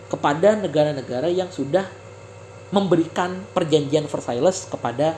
[0.08, 1.84] kepada negara-negara yang sudah
[2.72, 5.16] memberikan perjanjian Versailles kepada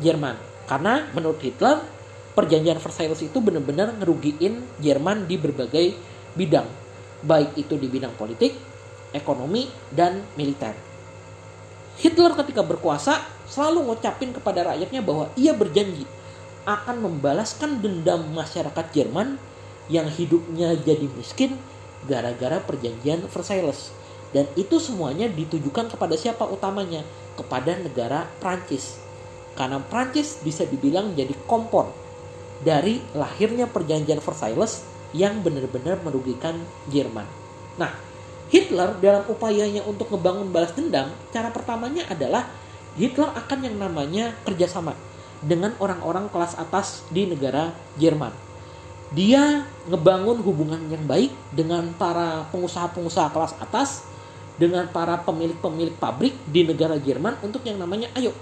[0.00, 0.36] Jerman.
[0.64, 1.84] Karena menurut Hitler,
[2.32, 5.86] perjanjian Versailles itu benar-benar ngerugiin Jerman di berbagai
[6.36, 6.68] bidang.
[7.22, 8.56] Baik itu di bidang politik,
[9.12, 10.72] ekonomi, dan militer.
[12.00, 13.20] Hitler ketika berkuasa
[13.52, 16.08] selalu ngucapin kepada rakyatnya bahwa ia berjanji
[16.64, 19.36] akan membalaskan dendam masyarakat Jerman
[19.92, 21.60] yang hidupnya jadi miskin
[22.08, 23.92] gara-gara perjanjian Versailles.
[24.32, 27.04] Dan itu semuanya ditujukan kepada siapa utamanya?
[27.36, 28.96] Kepada negara Prancis.
[29.52, 31.92] Karena Prancis bisa dibilang jadi kompor
[32.64, 34.80] dari lahirnya perjanjian Versailles
[35.12, 36.56] yang benar-benar merugikan
[36.88, 37.28] Jerman.
[37.76, 37.92] Nah,
[38.48, 42.48] Hitler dalam upayanya untuk ngebangun balas dendam, cara pertamanya adalah
[42.96, 44.92] Hitler akan yang namanya kerjasama
[45.42, 48.30] dengan orang-orang kelas atas di negara Jerman.
[49.12, 54.06] Dia ngebangun hubungan yang baik dengan para pengusaha-pengusaha kelas atas
[54.56, 58.32] dengan para pemilik-pemilik pabrik di negara Jerman untuk yang namanya ayo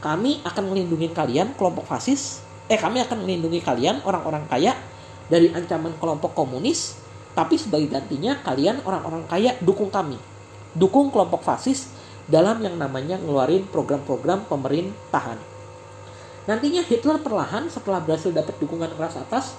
[0.00, 2.40] kami akan melindungi kalian kelompok fasis.
[2.72, 4.72] Eh kami akan melindungi kalian orang-orang kaya
[5.28, 6.96] dari ancaman kelompok komunis.
[7.36, 10.16] Tapi sebagai gantinya kalian orang-orang kaya dukung kami.
[10.72, 11.92] Dukung kelompok fasis
[12.30, 15.38] dalam yang namanya ngeluarin program-program pemerintahan.
[16.46, 19.58] Nantinya Hitler perlahan setelah berhasil dapat dukungan keras atas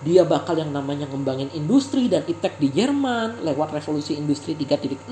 [0.00, 5.10] dia bakal yang namanya ngembangin industri dan iptek di Jerman lewat revolusi industri 3.0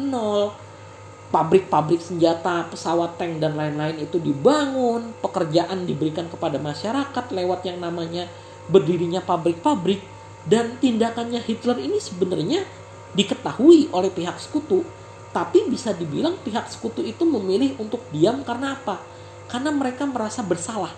[1.32, 8.28] pabrik-pabrik senjata, pesawat tank dan lain-lain itu dibangun, pekerjaan diberikan kepada masyarakat lewat yang namanya
[8.68, 10.04] berdirinya pabrik-pabrik
[10.44, 12.68] dan tindakannya Hitler ini sebenarnya
[13.16, 14.84] diketahui oleh pihak sekutu,
[15.32, 19.00] tapi bisa dibilang pihak sekutu itu memilih untuk diam karena apa?
[19.48, 20.92] Karena mereka merasa bersalah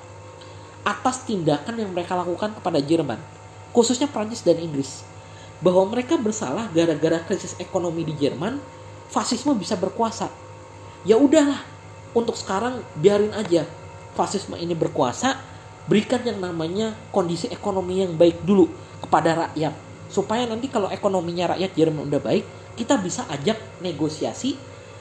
[0.85, 3.18] atas tindakan yang mereka lakukan kepada Jerman
[3.75, 5.03] khususnya Prancis dan Inggris,
[5.59, 8.62] bahwa mereka bersalah gara-gara krisis ekonomi di Jerman,
[9.11, 10.31] fasisme bisa berkuasa.
[11.03, 11.59] Ya udahlah,
[12.14, 13.66] untuk sekarang biarin aja
[14.14, 15.35] fasisme ini berkuasa,
[15.90, 18.70] berikan yang namanya kondisi ekonomi yang baik dulu
[19.03, 19.75] kepada rakyat,
[20.07, 24.58] supaya nanti kalau ekonominya rakyat Jerman udah baik, kita bisa ajak negosiasi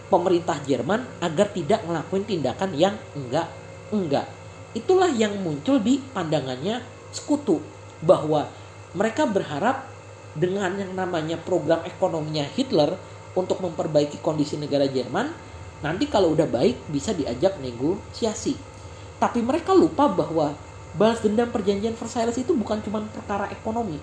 [0.10, 3.50] pemerintah Jerman agar tidak ngelakuin tindakan yang enggak
[3.90, 4.28] enggak.
[4.74, 6.82] Itulah yang muncul di pandangannya
[7.14, 7.62] sekutu
[8.02, 8.50] bahwa
[8.98, 9.86] mereka berharap
[10.34, 12.98] dengan yang namanya program ekonominya Hitler
[13.38, 15.30] untuk memperbaiki kondisi negara Jerman,
[15.86, 18.58] nanti kalau udah baik bisa diajak negosiasi.
[19.22, 20.58] Tapi mereka lupa bahwa
[20.98, 23.98] balas dendam perjanjian Versailles itu bukan cuma perkara ekonomi,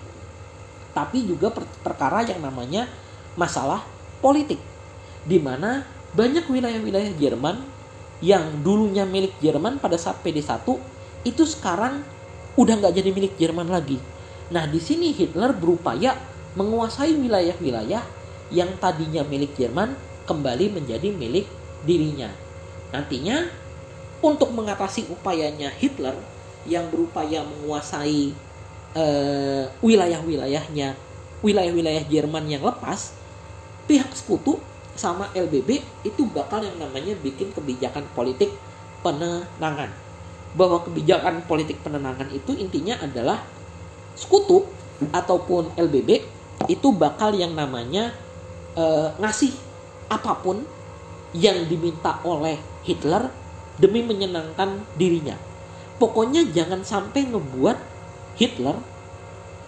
[0.91, 2.87] tapi juga per perkara yang namanya
[3.35, 3.83] masalah
[4.19, 4.59] politik.
[5.27, 7.61] Di mana banyak wilayah-wilayah Jerman
[8.21, 10.65] yang dulunya milik Jerman pada saat PD1
[11.25, 12.03] itu sekarang
[12.57, 13.97] udah nggak jadi milik Jerman lagi
[14.51, 16.19] Nah, di sini Hitler berupaya
[16.59, 18.03] menguasai wilayah-wilayah
[18.51, 19.95] yang tadinya milik Jerman
[20.27, 21.47] kembali menjadi milik
[21.87, 22.27] dirinya.
[22.91, 23.47] Nantinya
[24.19, 26.13] untuk mengatasi upayanya Hitler
[26.67, 28.35] yang berupaya menguasai
[28.93, 30.99] uh, wilayah-wilayahnya,
[31.39, 33.15] wilayah-wilayah Jerman yang lepas,
[33.89, 34.59] pihak sekutu
[34.93, 38.53] sama LBB itu bakal yang namanya bikin kebijakan politik
[39.01, 39.89] penenangan.
[40.53, 43.41] Bahwa kebijakan politik penenangan itu intinya adalah
[44.13, 44.67] sekutu
[45.09, 46.21] ataupun LBB
[46.69, 48.13] itu bakal yang namanya
[48.77, 49.55] uh, ngasih
[50.11, 50.61] apa pun
[51.31, 53.31] yang diminta oleh Hitler
[53.79, 55.39] demi menyenangkan dirinya.
[55.97, 57.77] Pokoknya jangan sampai ngebuat
[58.35, 58.75] Hitler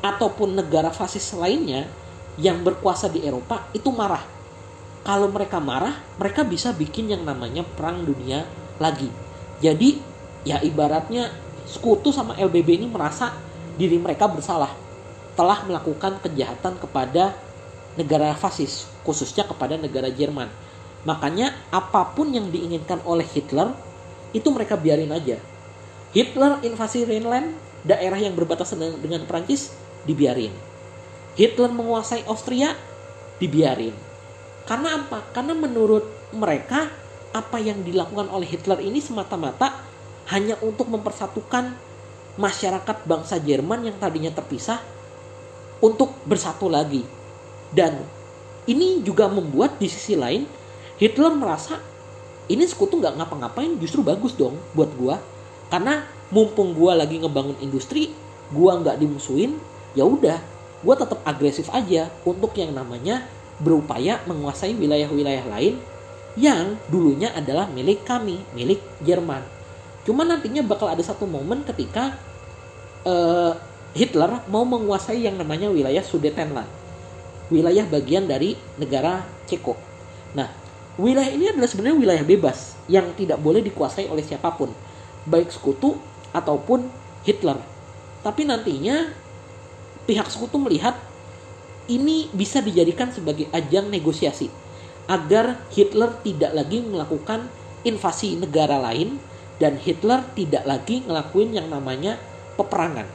[0.03, 1.87] ataupun negara fasis lainnya
[2.39, 4.23] yang berkuasa di Eropa itu marah.
[5.03, 8.47] Kalau mereka marah, mereka bisa bikin yang namanya perang dunia
[8.79, 9.11] lagi.
[9.59, 9.99] Jadi
[10.47, 11.29] ya ibaratnya
[11.67, 13.35] sekutu sama LBB ini merasa
[13.75, 14.71] diri mereka bersalah
[15.33, 17.33] telah melakukan kejahatan kepada
[17.97, 20.49] negara fasis, khususnya kepada negara Jerman.
[21.03, 23.75] Makanya apa pun yang diinginkan oleh Hitler
[24.31, 25.37] itu mereka biarin aja.
[26.13, 29.73] Hitler invasi Rhineland, daerah yang berbatasan dengan Prancis,
[30.05, 30.72] dibiarin.
[31.33, 32.77] Hitler menguasai Austria,
[33.41, 33.95] dibiarin.
[34.69, 35.25] Karena apa?
[35.33, 36.87] Karena menurut mereka
[37.33, 39.81] apa yang dilakukan oleh Hitler ini semata-mata
[40.29, 41.73] hanya untuk mempersatukan
[42.37, 44.79] masyarakat bangsa Jerman yang tadinya terpisah
[45.81, 47.03] untuk bersatu lagi.
[47.73, 47.97] Dan
[48.69, 50.47] ini juga membuat di sisi lain
[51.01, 51.81] Hitler merasa
[52.47, 55.19] ini sekutu nggak ngapa-ngapain justru bagus dong buat gua
[55.67, 58.13] karena mumpung gua lagi ngebangun industri
[58.53, 59.57] gua nggak dimusuhin
[59.97, 60.39] ya udah
[60.83, 63.25] gua tetap agresif aja untuk yang namanya
[63.63, 65.79] berupaya menguasai wilayah-wilayah lain
[66.33, 69.41] yang dulunya adalah milik kami, milik Jerman.
[70.03, 72.17] Cuma nantinya bakal ada satu momen ketika
[73.05, 73.53] uh,
[73.93, 76.67] Hitler mau menguasai yang namanya wilayah Sudetenland,
[77.53, 79.77] wilayah bagian dari negara Ceko.
[80.33, 80.49] Nah,
[80.97, 84.73] wilayah ini adalah sebenarnya wilayah bebas yang tidak boleh dikuasai oleh siapa pun,
[85.29, 85.95] baik sekutu
[86.33, 86.89] ataupun
[87.21, 87.61] Hitler.
[88.25, 89.13] Tapi nantinya
[90.09, 90.95] pihak sekutu melihat
[91.87, 94.47] ini bisa dijadikan sebagai ajang negosiasi
[95.07, 97.47] agar Hitler tidak lagi melakukan
[97.83, 99.19] invasi negara lain
[99.59, 102.15] dan Hitler tidak lagi ngelakuin yang namanya
[102.55, 103.07] peperangan.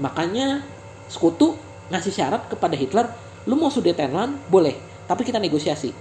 [0.00, 0.64] Makanya
[1.12, 1.56] sekutu
[1.92, 3.06] ngasih syarat kepada Hitler,
[3.44, 5.92] lu mau Sudetenland boleh, tapi kita negosiasi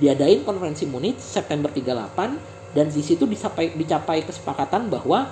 [0.00, 5.28] diadain konferensi Munich September 38 dan di situ dicapai, dicapai kesepakatan bahwa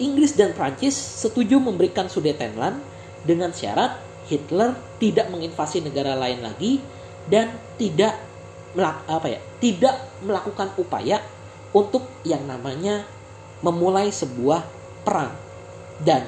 [0.00, 2.80] Inggris dan Prancis setuju memberikan Sudetenland
[3.26, 6.78] dengan syarat Hitler tidak menginvasi negara lain lagi
[7.26, 8.16] dan tidak
[8.76, 11.18] melak, apa ya tidak melakukan upaya
[11.74, 13.06] untuk yang namanya
[13.60, 14.64] memulai sebuah
[15.02, 15.34] perang
[16.00, 16.24] dan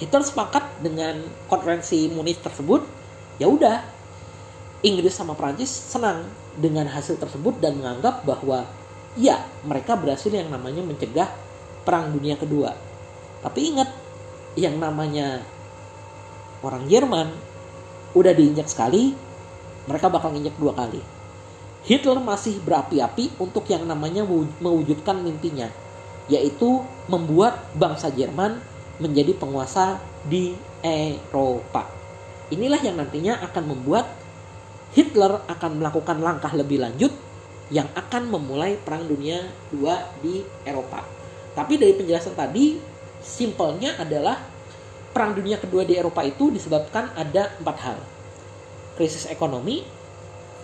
[0.00, 2.82] Hitler sepakat dengan konferensi Munich tersebut
[3.38, 3.84] ya udah
[4.82, 6.26] Inggris sama Prancis senang
[6.58, 8.66] dengan hasil tersebut dan menganggap bahwa
[9.14, 11.30] ya mereka berhasil yang namanya mencegah
[11.86, 12.74] perang dunia kedua.
[13.46, 13.88] Tapi ingat
[14.58, 15.40] yang namanya
[16.62, 17.28] orang Jerman
[18.14, 19.12] udah diinjak sekali,
[19.90, 21.02] mereka bakal nginjak dua kali.
[21.82, 24.22] Hitler masih berapi-api untuk yang namanya
[24.62, 25.66] mewujudkan mimpinya,
[26.30, 28.62] yaitu membuat bangsa Jerman
[29.02, 31.90] menjadi penguasa di Eropa.
[32.54, 34.06] Inilah yang nantinya akan membuat
[34.92, 37.10] Hitler akan melakukan langkah lebih lanjut
[37.72, 39.40] yang akan memulai Perang Dunia
[39.72, 39.88] II
[40.20, 41.00] di Eropa.
[41.56, 42.76] Tapi dari penjelasan tadi,
[43.24, 44.51] simpelnya adalah
[45.12, 47.98] Perang Dunia Kedua di Eropa itu disebabkan ada empat hal.
[48.96, 49.84] Krisis ekonomi,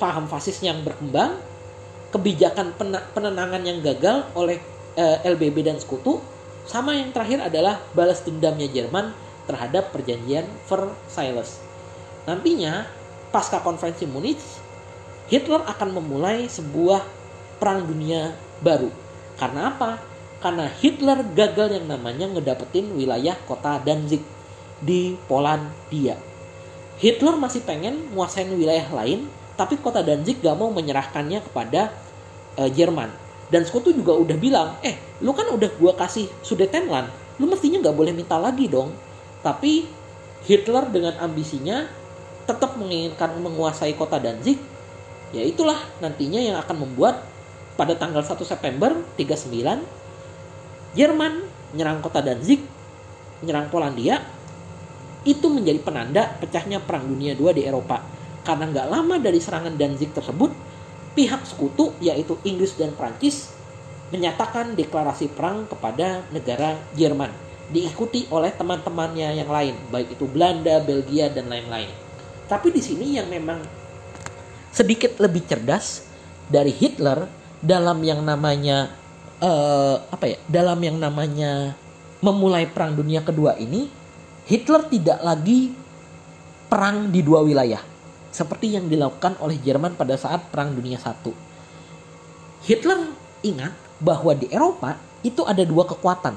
[0.01, 1.37] paham fasis yang berkembang,
[2.09, 2.73] kebijakan
[3.13, 4.57] penenangan yang gagal oleh
[4.97, 6.25] eh, LBB dan sekutu,
[6.65, 9.13] sama yang terakhir adalah balas dendamnya Jerman
[9.45, 11.61] terhadap perjanjian Versailles.
[12.25, 12.89] Nantinya
[13.29, 14.41] pasca konferensi Munich,
[15.29, 17.05] Hitler akan memulai sebuah
[17.61, 18.33] perang dunia
[18.65, 18.89] baru.
[19.37, 20.01] Karena apa?
[20.41, 24.25] Karena Hitler gagal yang namanya ngedapetin wilayah kota Danzig
[24.83, 26.19] di Polandia.
[26.99, 31.95] Hitler masih pengen nguasain wilayah lain, tapi kota Danzig gak mau menyerahkannya kepada
[32.59, 33.11] uh, Jerman.
[33.49, 37.09] Dan sekutu juga udah bilang, eh lu kan udah gua kasih Sudetenland,
[37.39, 38.91] lu mestinya gak boleh minta lagi dong.
[39.43, 39.87] Tapi
[40.47, 41.87] Hitler dengan ambisinya
[42.47, 44.59] tetap menginginkan menguasai kota Danzig,
[45.31, 47.23] ya itulah nantinya yang akan membuat
[47.79, 49.55] pada tanggal 1 September 39
[50.99, 52.65] Jerman menyerang kota Danzig,
[53.45, 54.25] menyerang Polandia,
[55.29, 58.01] itu menjadi penanda pecahnya Perang Dunia II di Eropa.
[58.41, 60.49] Karena nggak lama dari serangan Danzig tersebut,
[61.13, 63.53] pihak sekutu yaitu Inggris dan Prancis
[64.09, 67.29] menyatakan deklarasi perang kepada negara Jerman,
[67.69, 71.93] diikuti oleh teman-temannya yang lain, baik itu Belanda, Belgia, dan lain-lain.
[72.49, 73.61] Tapi di sini yang memang
[74.73, 76.09] sedikit lebih cerdas
[76.49, 77.29] dari Hitler
[77.61, 78.89] dalam yang namanya
[79.45, 81.77] eh, apa ya dalam yang namanya
[82.25, 83.98] memulai perang dunia kedua ini
[84.49, 85.77] Hitler tidak lagi
[86.73, 87.85] perang di dua wilayah
[88.33, 91.37] seperti yang dilakukan oleh Jerman pada saat perang dunia satu.
[92.65, 93.13] Hitler
[93.45, 96.33] ingat bahwa di Eropa itu ada dua kekuatan.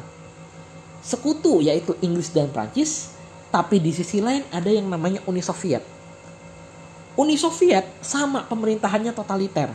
[1.00, 3.16] Sekutu yaitu Inggris dan Prancis,
[3.48, 5.82] tapi di sisi lain ada yang namanya Uni Soviet.
[7.16, 9.72] Uni Soviet sama pemerintahannya totaliter.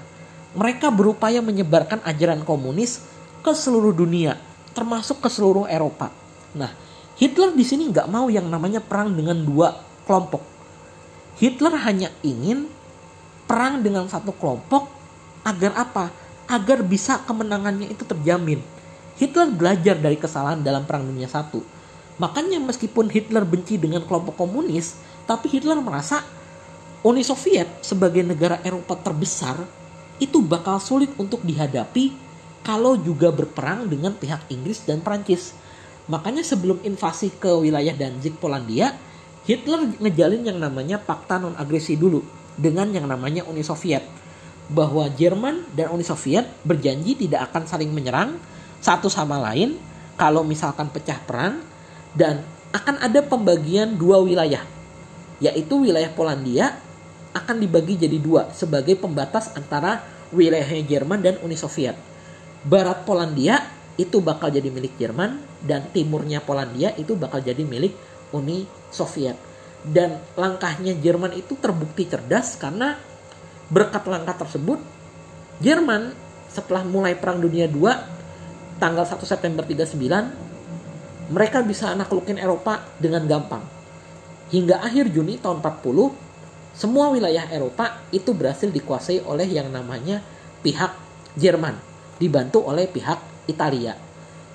[0.56, 3.00] Mereka berupaya menyebarkan ajaran komunis
[3.40, 4.40] ke seluruh dunia,
[4.72, 6.08] termasuk ke seluruh Eropa.
[6.56, 6.72] Nah,
[7.16, 9.72] Hitler di sini nggak mau yang namanya perang dengan dua
[10.04, 10.44] kelompok.
[11.40, 12.68] Hitler hanya ingin
[13.48, 14.88] perang dengan satu kelompok
[15.44, 16.12] agar apa?
[16.46, 18.60] Agar bisa kemenangannya itu terjamin.
[19.16, 21.60] Hitler belajar dari kesalahan dalam Perang Dunia I.
[22.20, 26.20] Makanya meskipun Hitler benci dengan kelompok komunis, tapi Hitler merasa
[27.00, 29.56] Uni Soviet sebagai negara Eropa terbesar
[30.16, 32.12] itu bakal sulit untuk dihadapi
[32.64, 35.52] kalau juga berperang dengan pihak Inggris dan Prancis.
[36.06, 38.94] Makanya sebelum invasi ke wilayah Danzig Polandia,
[39.46, 42.22] Hitler ngejalin yang namanya fakta non agresi dulu
[42.58, 44.02] dengan yang namanya Uni Soviet
[44.66, 48.38] bahwa Jerman dan Uni Soviet berjanji tidak akan saling menyerang
[48.82, 49.78] satu sama lain
[50.18, 51.62] kalau misalkan pecah perang
[52.18, 52.42] dan
[52.74, 54.66] akan ada pembagian dua wilayah
[55.38, 56.74] yaitu wilayah Polandia
[57.36, 60.02] akan dibagi jadi dua sebagai pembatas antara
[60.32, 61.94] wilayahnya Jerman dan Uni Soviet.
[62.66, 63.62] Barat Polandia
[63.96, 67.96] itu bakal jadi milik Jerman dan timurnya Polandia itu bakal jadi milik
[68.32, 69.36] Uni Soviet.
[69.86, 72.96] Dan langkahnya Jerman itu terbukti cerdas karena
[73.72, 74.78] berkat langkah tersebut
[75.58, 76.12] Jerman
[76.52, 77.88] setelah mulai Perang Dunia II
[78.76, 83.64] tanggal 1 September 39 mereka bisa naklukin Eropa dengan gampang.
[84.52, 90.20] Hingga akhir Juni tahun 40 semua wilayah Eropa itu berhasil dikuasai oleh yang namanya
[90.60, 90.92] pihak
[91.34, 91.74] Jerman,
[92.20, 93.98] dibantu oleh pihak Italia.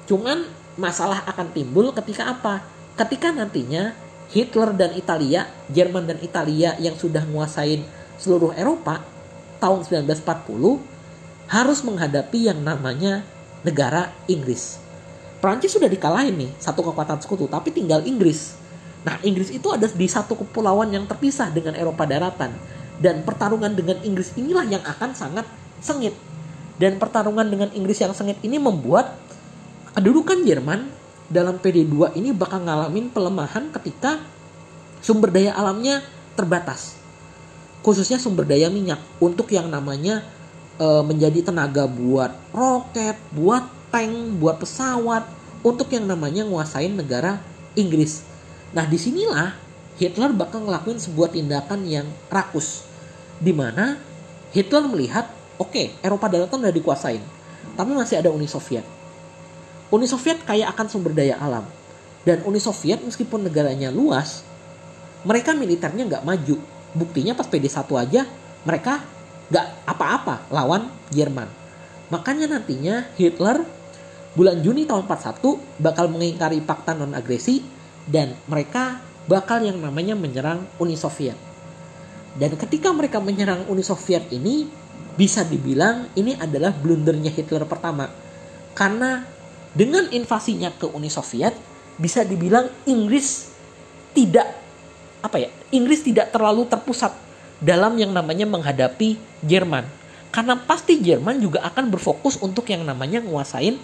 [0.08, 0.48] Cuman
[0.80, 2.64] masalah akan timbul ketika apa?
[2.96, 3.96] Ketika nantinya
[4.32, 7.84] Hitler dan Italia, Jerman dan Italia yang sudah menguasai
[8.16, 9.04] seluruh Eropa
[9.60, 13.28] tahun 1940 harus menghadapi yang namanya
[13.68, 14.80] negara Inggris.
[15.44, 18.62] Prancis sudah dikalahin nih, satu kekuatan sekutu, tapi tinggal Inggris
[19.02, 22.54] Nah, Inggris itu ada di satu kepulauan yang terpisah dengan Eropa daratan.
[23.02, 25.46] Dan pertarungan dengan Inggris inilah yang akan sangat
[25.82, 26.14] sengit.
[26.80, 29.18] Dan pertarungan dengan Inggris yang sengit ini membuat
[29.96, 30.88] kedudukan Jerman
[31.32, 34.20] dalam PD2 ini bakal ngalamin pelemahan ketika
[35.00, 36.04] sumber daya alamnya
[36.36, 37.00] terbatas.
[37.82, 40.22] Khususnya sumber daya minyak untuk yang namanya
[40.78, 45.26] e, menjadi tenaga buat roket, buat tank, buat pesawat,
[45.62, 47.42] untuk yang namanya nguasain negara
[47.74, 48.22] Inggris.
[48.74, 49.54] Nah di sinilah
[50.02, 52.86] Hitler bakal ngelakuin sebuah tindakan yang rakus.
[53.38, 53.98] Di mana
[54.54, 55.30] Hitler melihat,
[55.62, 57.22] oke Eropa daratan udah dikuasain.
[57.78, 58.84] Tapi masih ada Uni Soviet.
[59.94, 61.64] Uni Soviet kaya akan sumber daya alam.
[62.26, 64.42] Dan Uni Soviet meskipun negaranya luas,
[65.22, 66.58] mereka militernya nggak maju.
[66.98, 68.22] Buktinya pas PD1 aja,
[68.66, 69.06] mereka
[69.52, 71.50] nggak apa-apa lawan Jerman.
[72.12, 73.64] Makanya nantinya Hitler
[74.36, 77.64] bulan Juni tahun 41 bakal mengingkari fakta non agresi
[78.08, 81.36] dan mereka bakal yang namanya menyerang Uni Soviet.
[82.36, 84.68] Dan ketika mereka menyerang Uni Soviet ini
[85.16, 88.08] bisa dibilang ini adalah blundernya Hitler pertama.
[88.72, 89.24] Karena
[89.72, 91.56] dengan invasinya ke Uni Soviet
[92.00, 93.52] bisa dibilang Inggris
[94.16, 94.48] tidak
[95.22, 95.50] apa ya?
[95.72, 97.14] Inggris tidak terlalu terpusat
[97.62, 99.86] dalam yang namanya menghadapi Jerman.
[100.32, 103.76] Karena pasti Jerman juga akan berfokus untuk yang namanya nguasain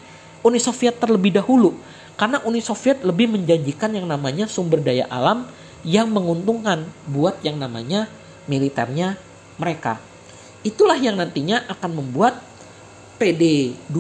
[0.48, 1.76] Uni Soviet terlebih dahulu
[2.18, 5.46] karena Uni Soviet lebih menjanjikan yang namanya sumber daya alam
[5.86, 8.10] yang menguntungkan buat yang namanya
[8.50, 9.20] militernya
[9.62, 10.02] mereka.
[10.68, 12.44] Itulah yang nantinya akan membuat
[13.24, 13.96] PD2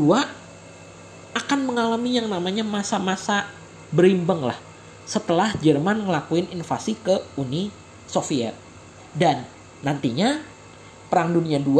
[1.31, 3.47] akan mengalami yang namanya masa-masa
[3.95, 4.59] berimbang lah
[5.07, 7.71] setelah Jerman ngelakuin invasi ke Uni
[8.03, 8.51] Soviet.
[9.15, 9.47] Dan
[9.79, 10.43] nantinya
[11.07, 11.79] Perang Dunia II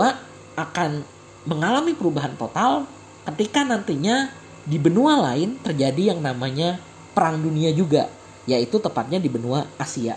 [0.56, 1.04] akan
[1.44, 2.88] mengalami perubahan total
[3.28, 4.32] ketika nantinya
[4.64, 6.80] di benua lain terjadi yang namanya
[7.12, 8.08] perang dunia juga,
[8.48, 10.16] yaitu tepatnya di benua Asia.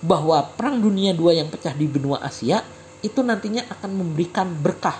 [0.00, 2.64] Bahwa perang dunia dua yang pecah di benua Asia
[3.06, 4.98] itu nantinya akan memberikan berkah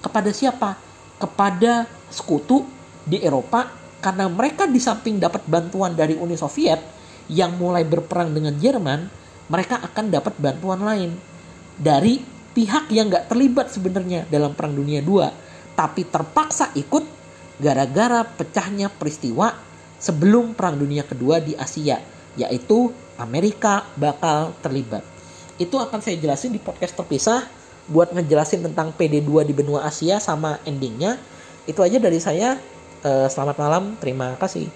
[0.00, 0.80] kepada siapa?
[1.16, 2.64] Kepada sekutu
[3.04, 3.68] di Eropa
[4.00, 6.78] karena mereka di samping dapat bantuan dari Uni Soviet
[7.26, 9.08] yang mulai berperang dengan Jerman,
[9.50, 11.10] mereka akan dapat bantuan lain
[11.74, 12.22] dari
[12.56, 15.26] pihak yang gak terlibat sebenarnya dalam Perang Dunia II,
[15.74, 17.04] tapi terpaksa ikut
[17.60, 19.52] gara-gara pecahnya peristiwa
[19.98, 22.00] sebelum Perang Dunia Kedua di Asia,
[22.38, 25.15] yaitu Amerika bakal terlibat.
[25.56, 27.44] Itu akan saya jelasin di podcast terpisah
[27.86, 31.18] buat ngejelasin tentang PD2 di benua Asia sama endingnya.
[31.66, 32.62] itu aja dari saya.
[33.02, 34.70] Eh, selamat malam, terima kasih.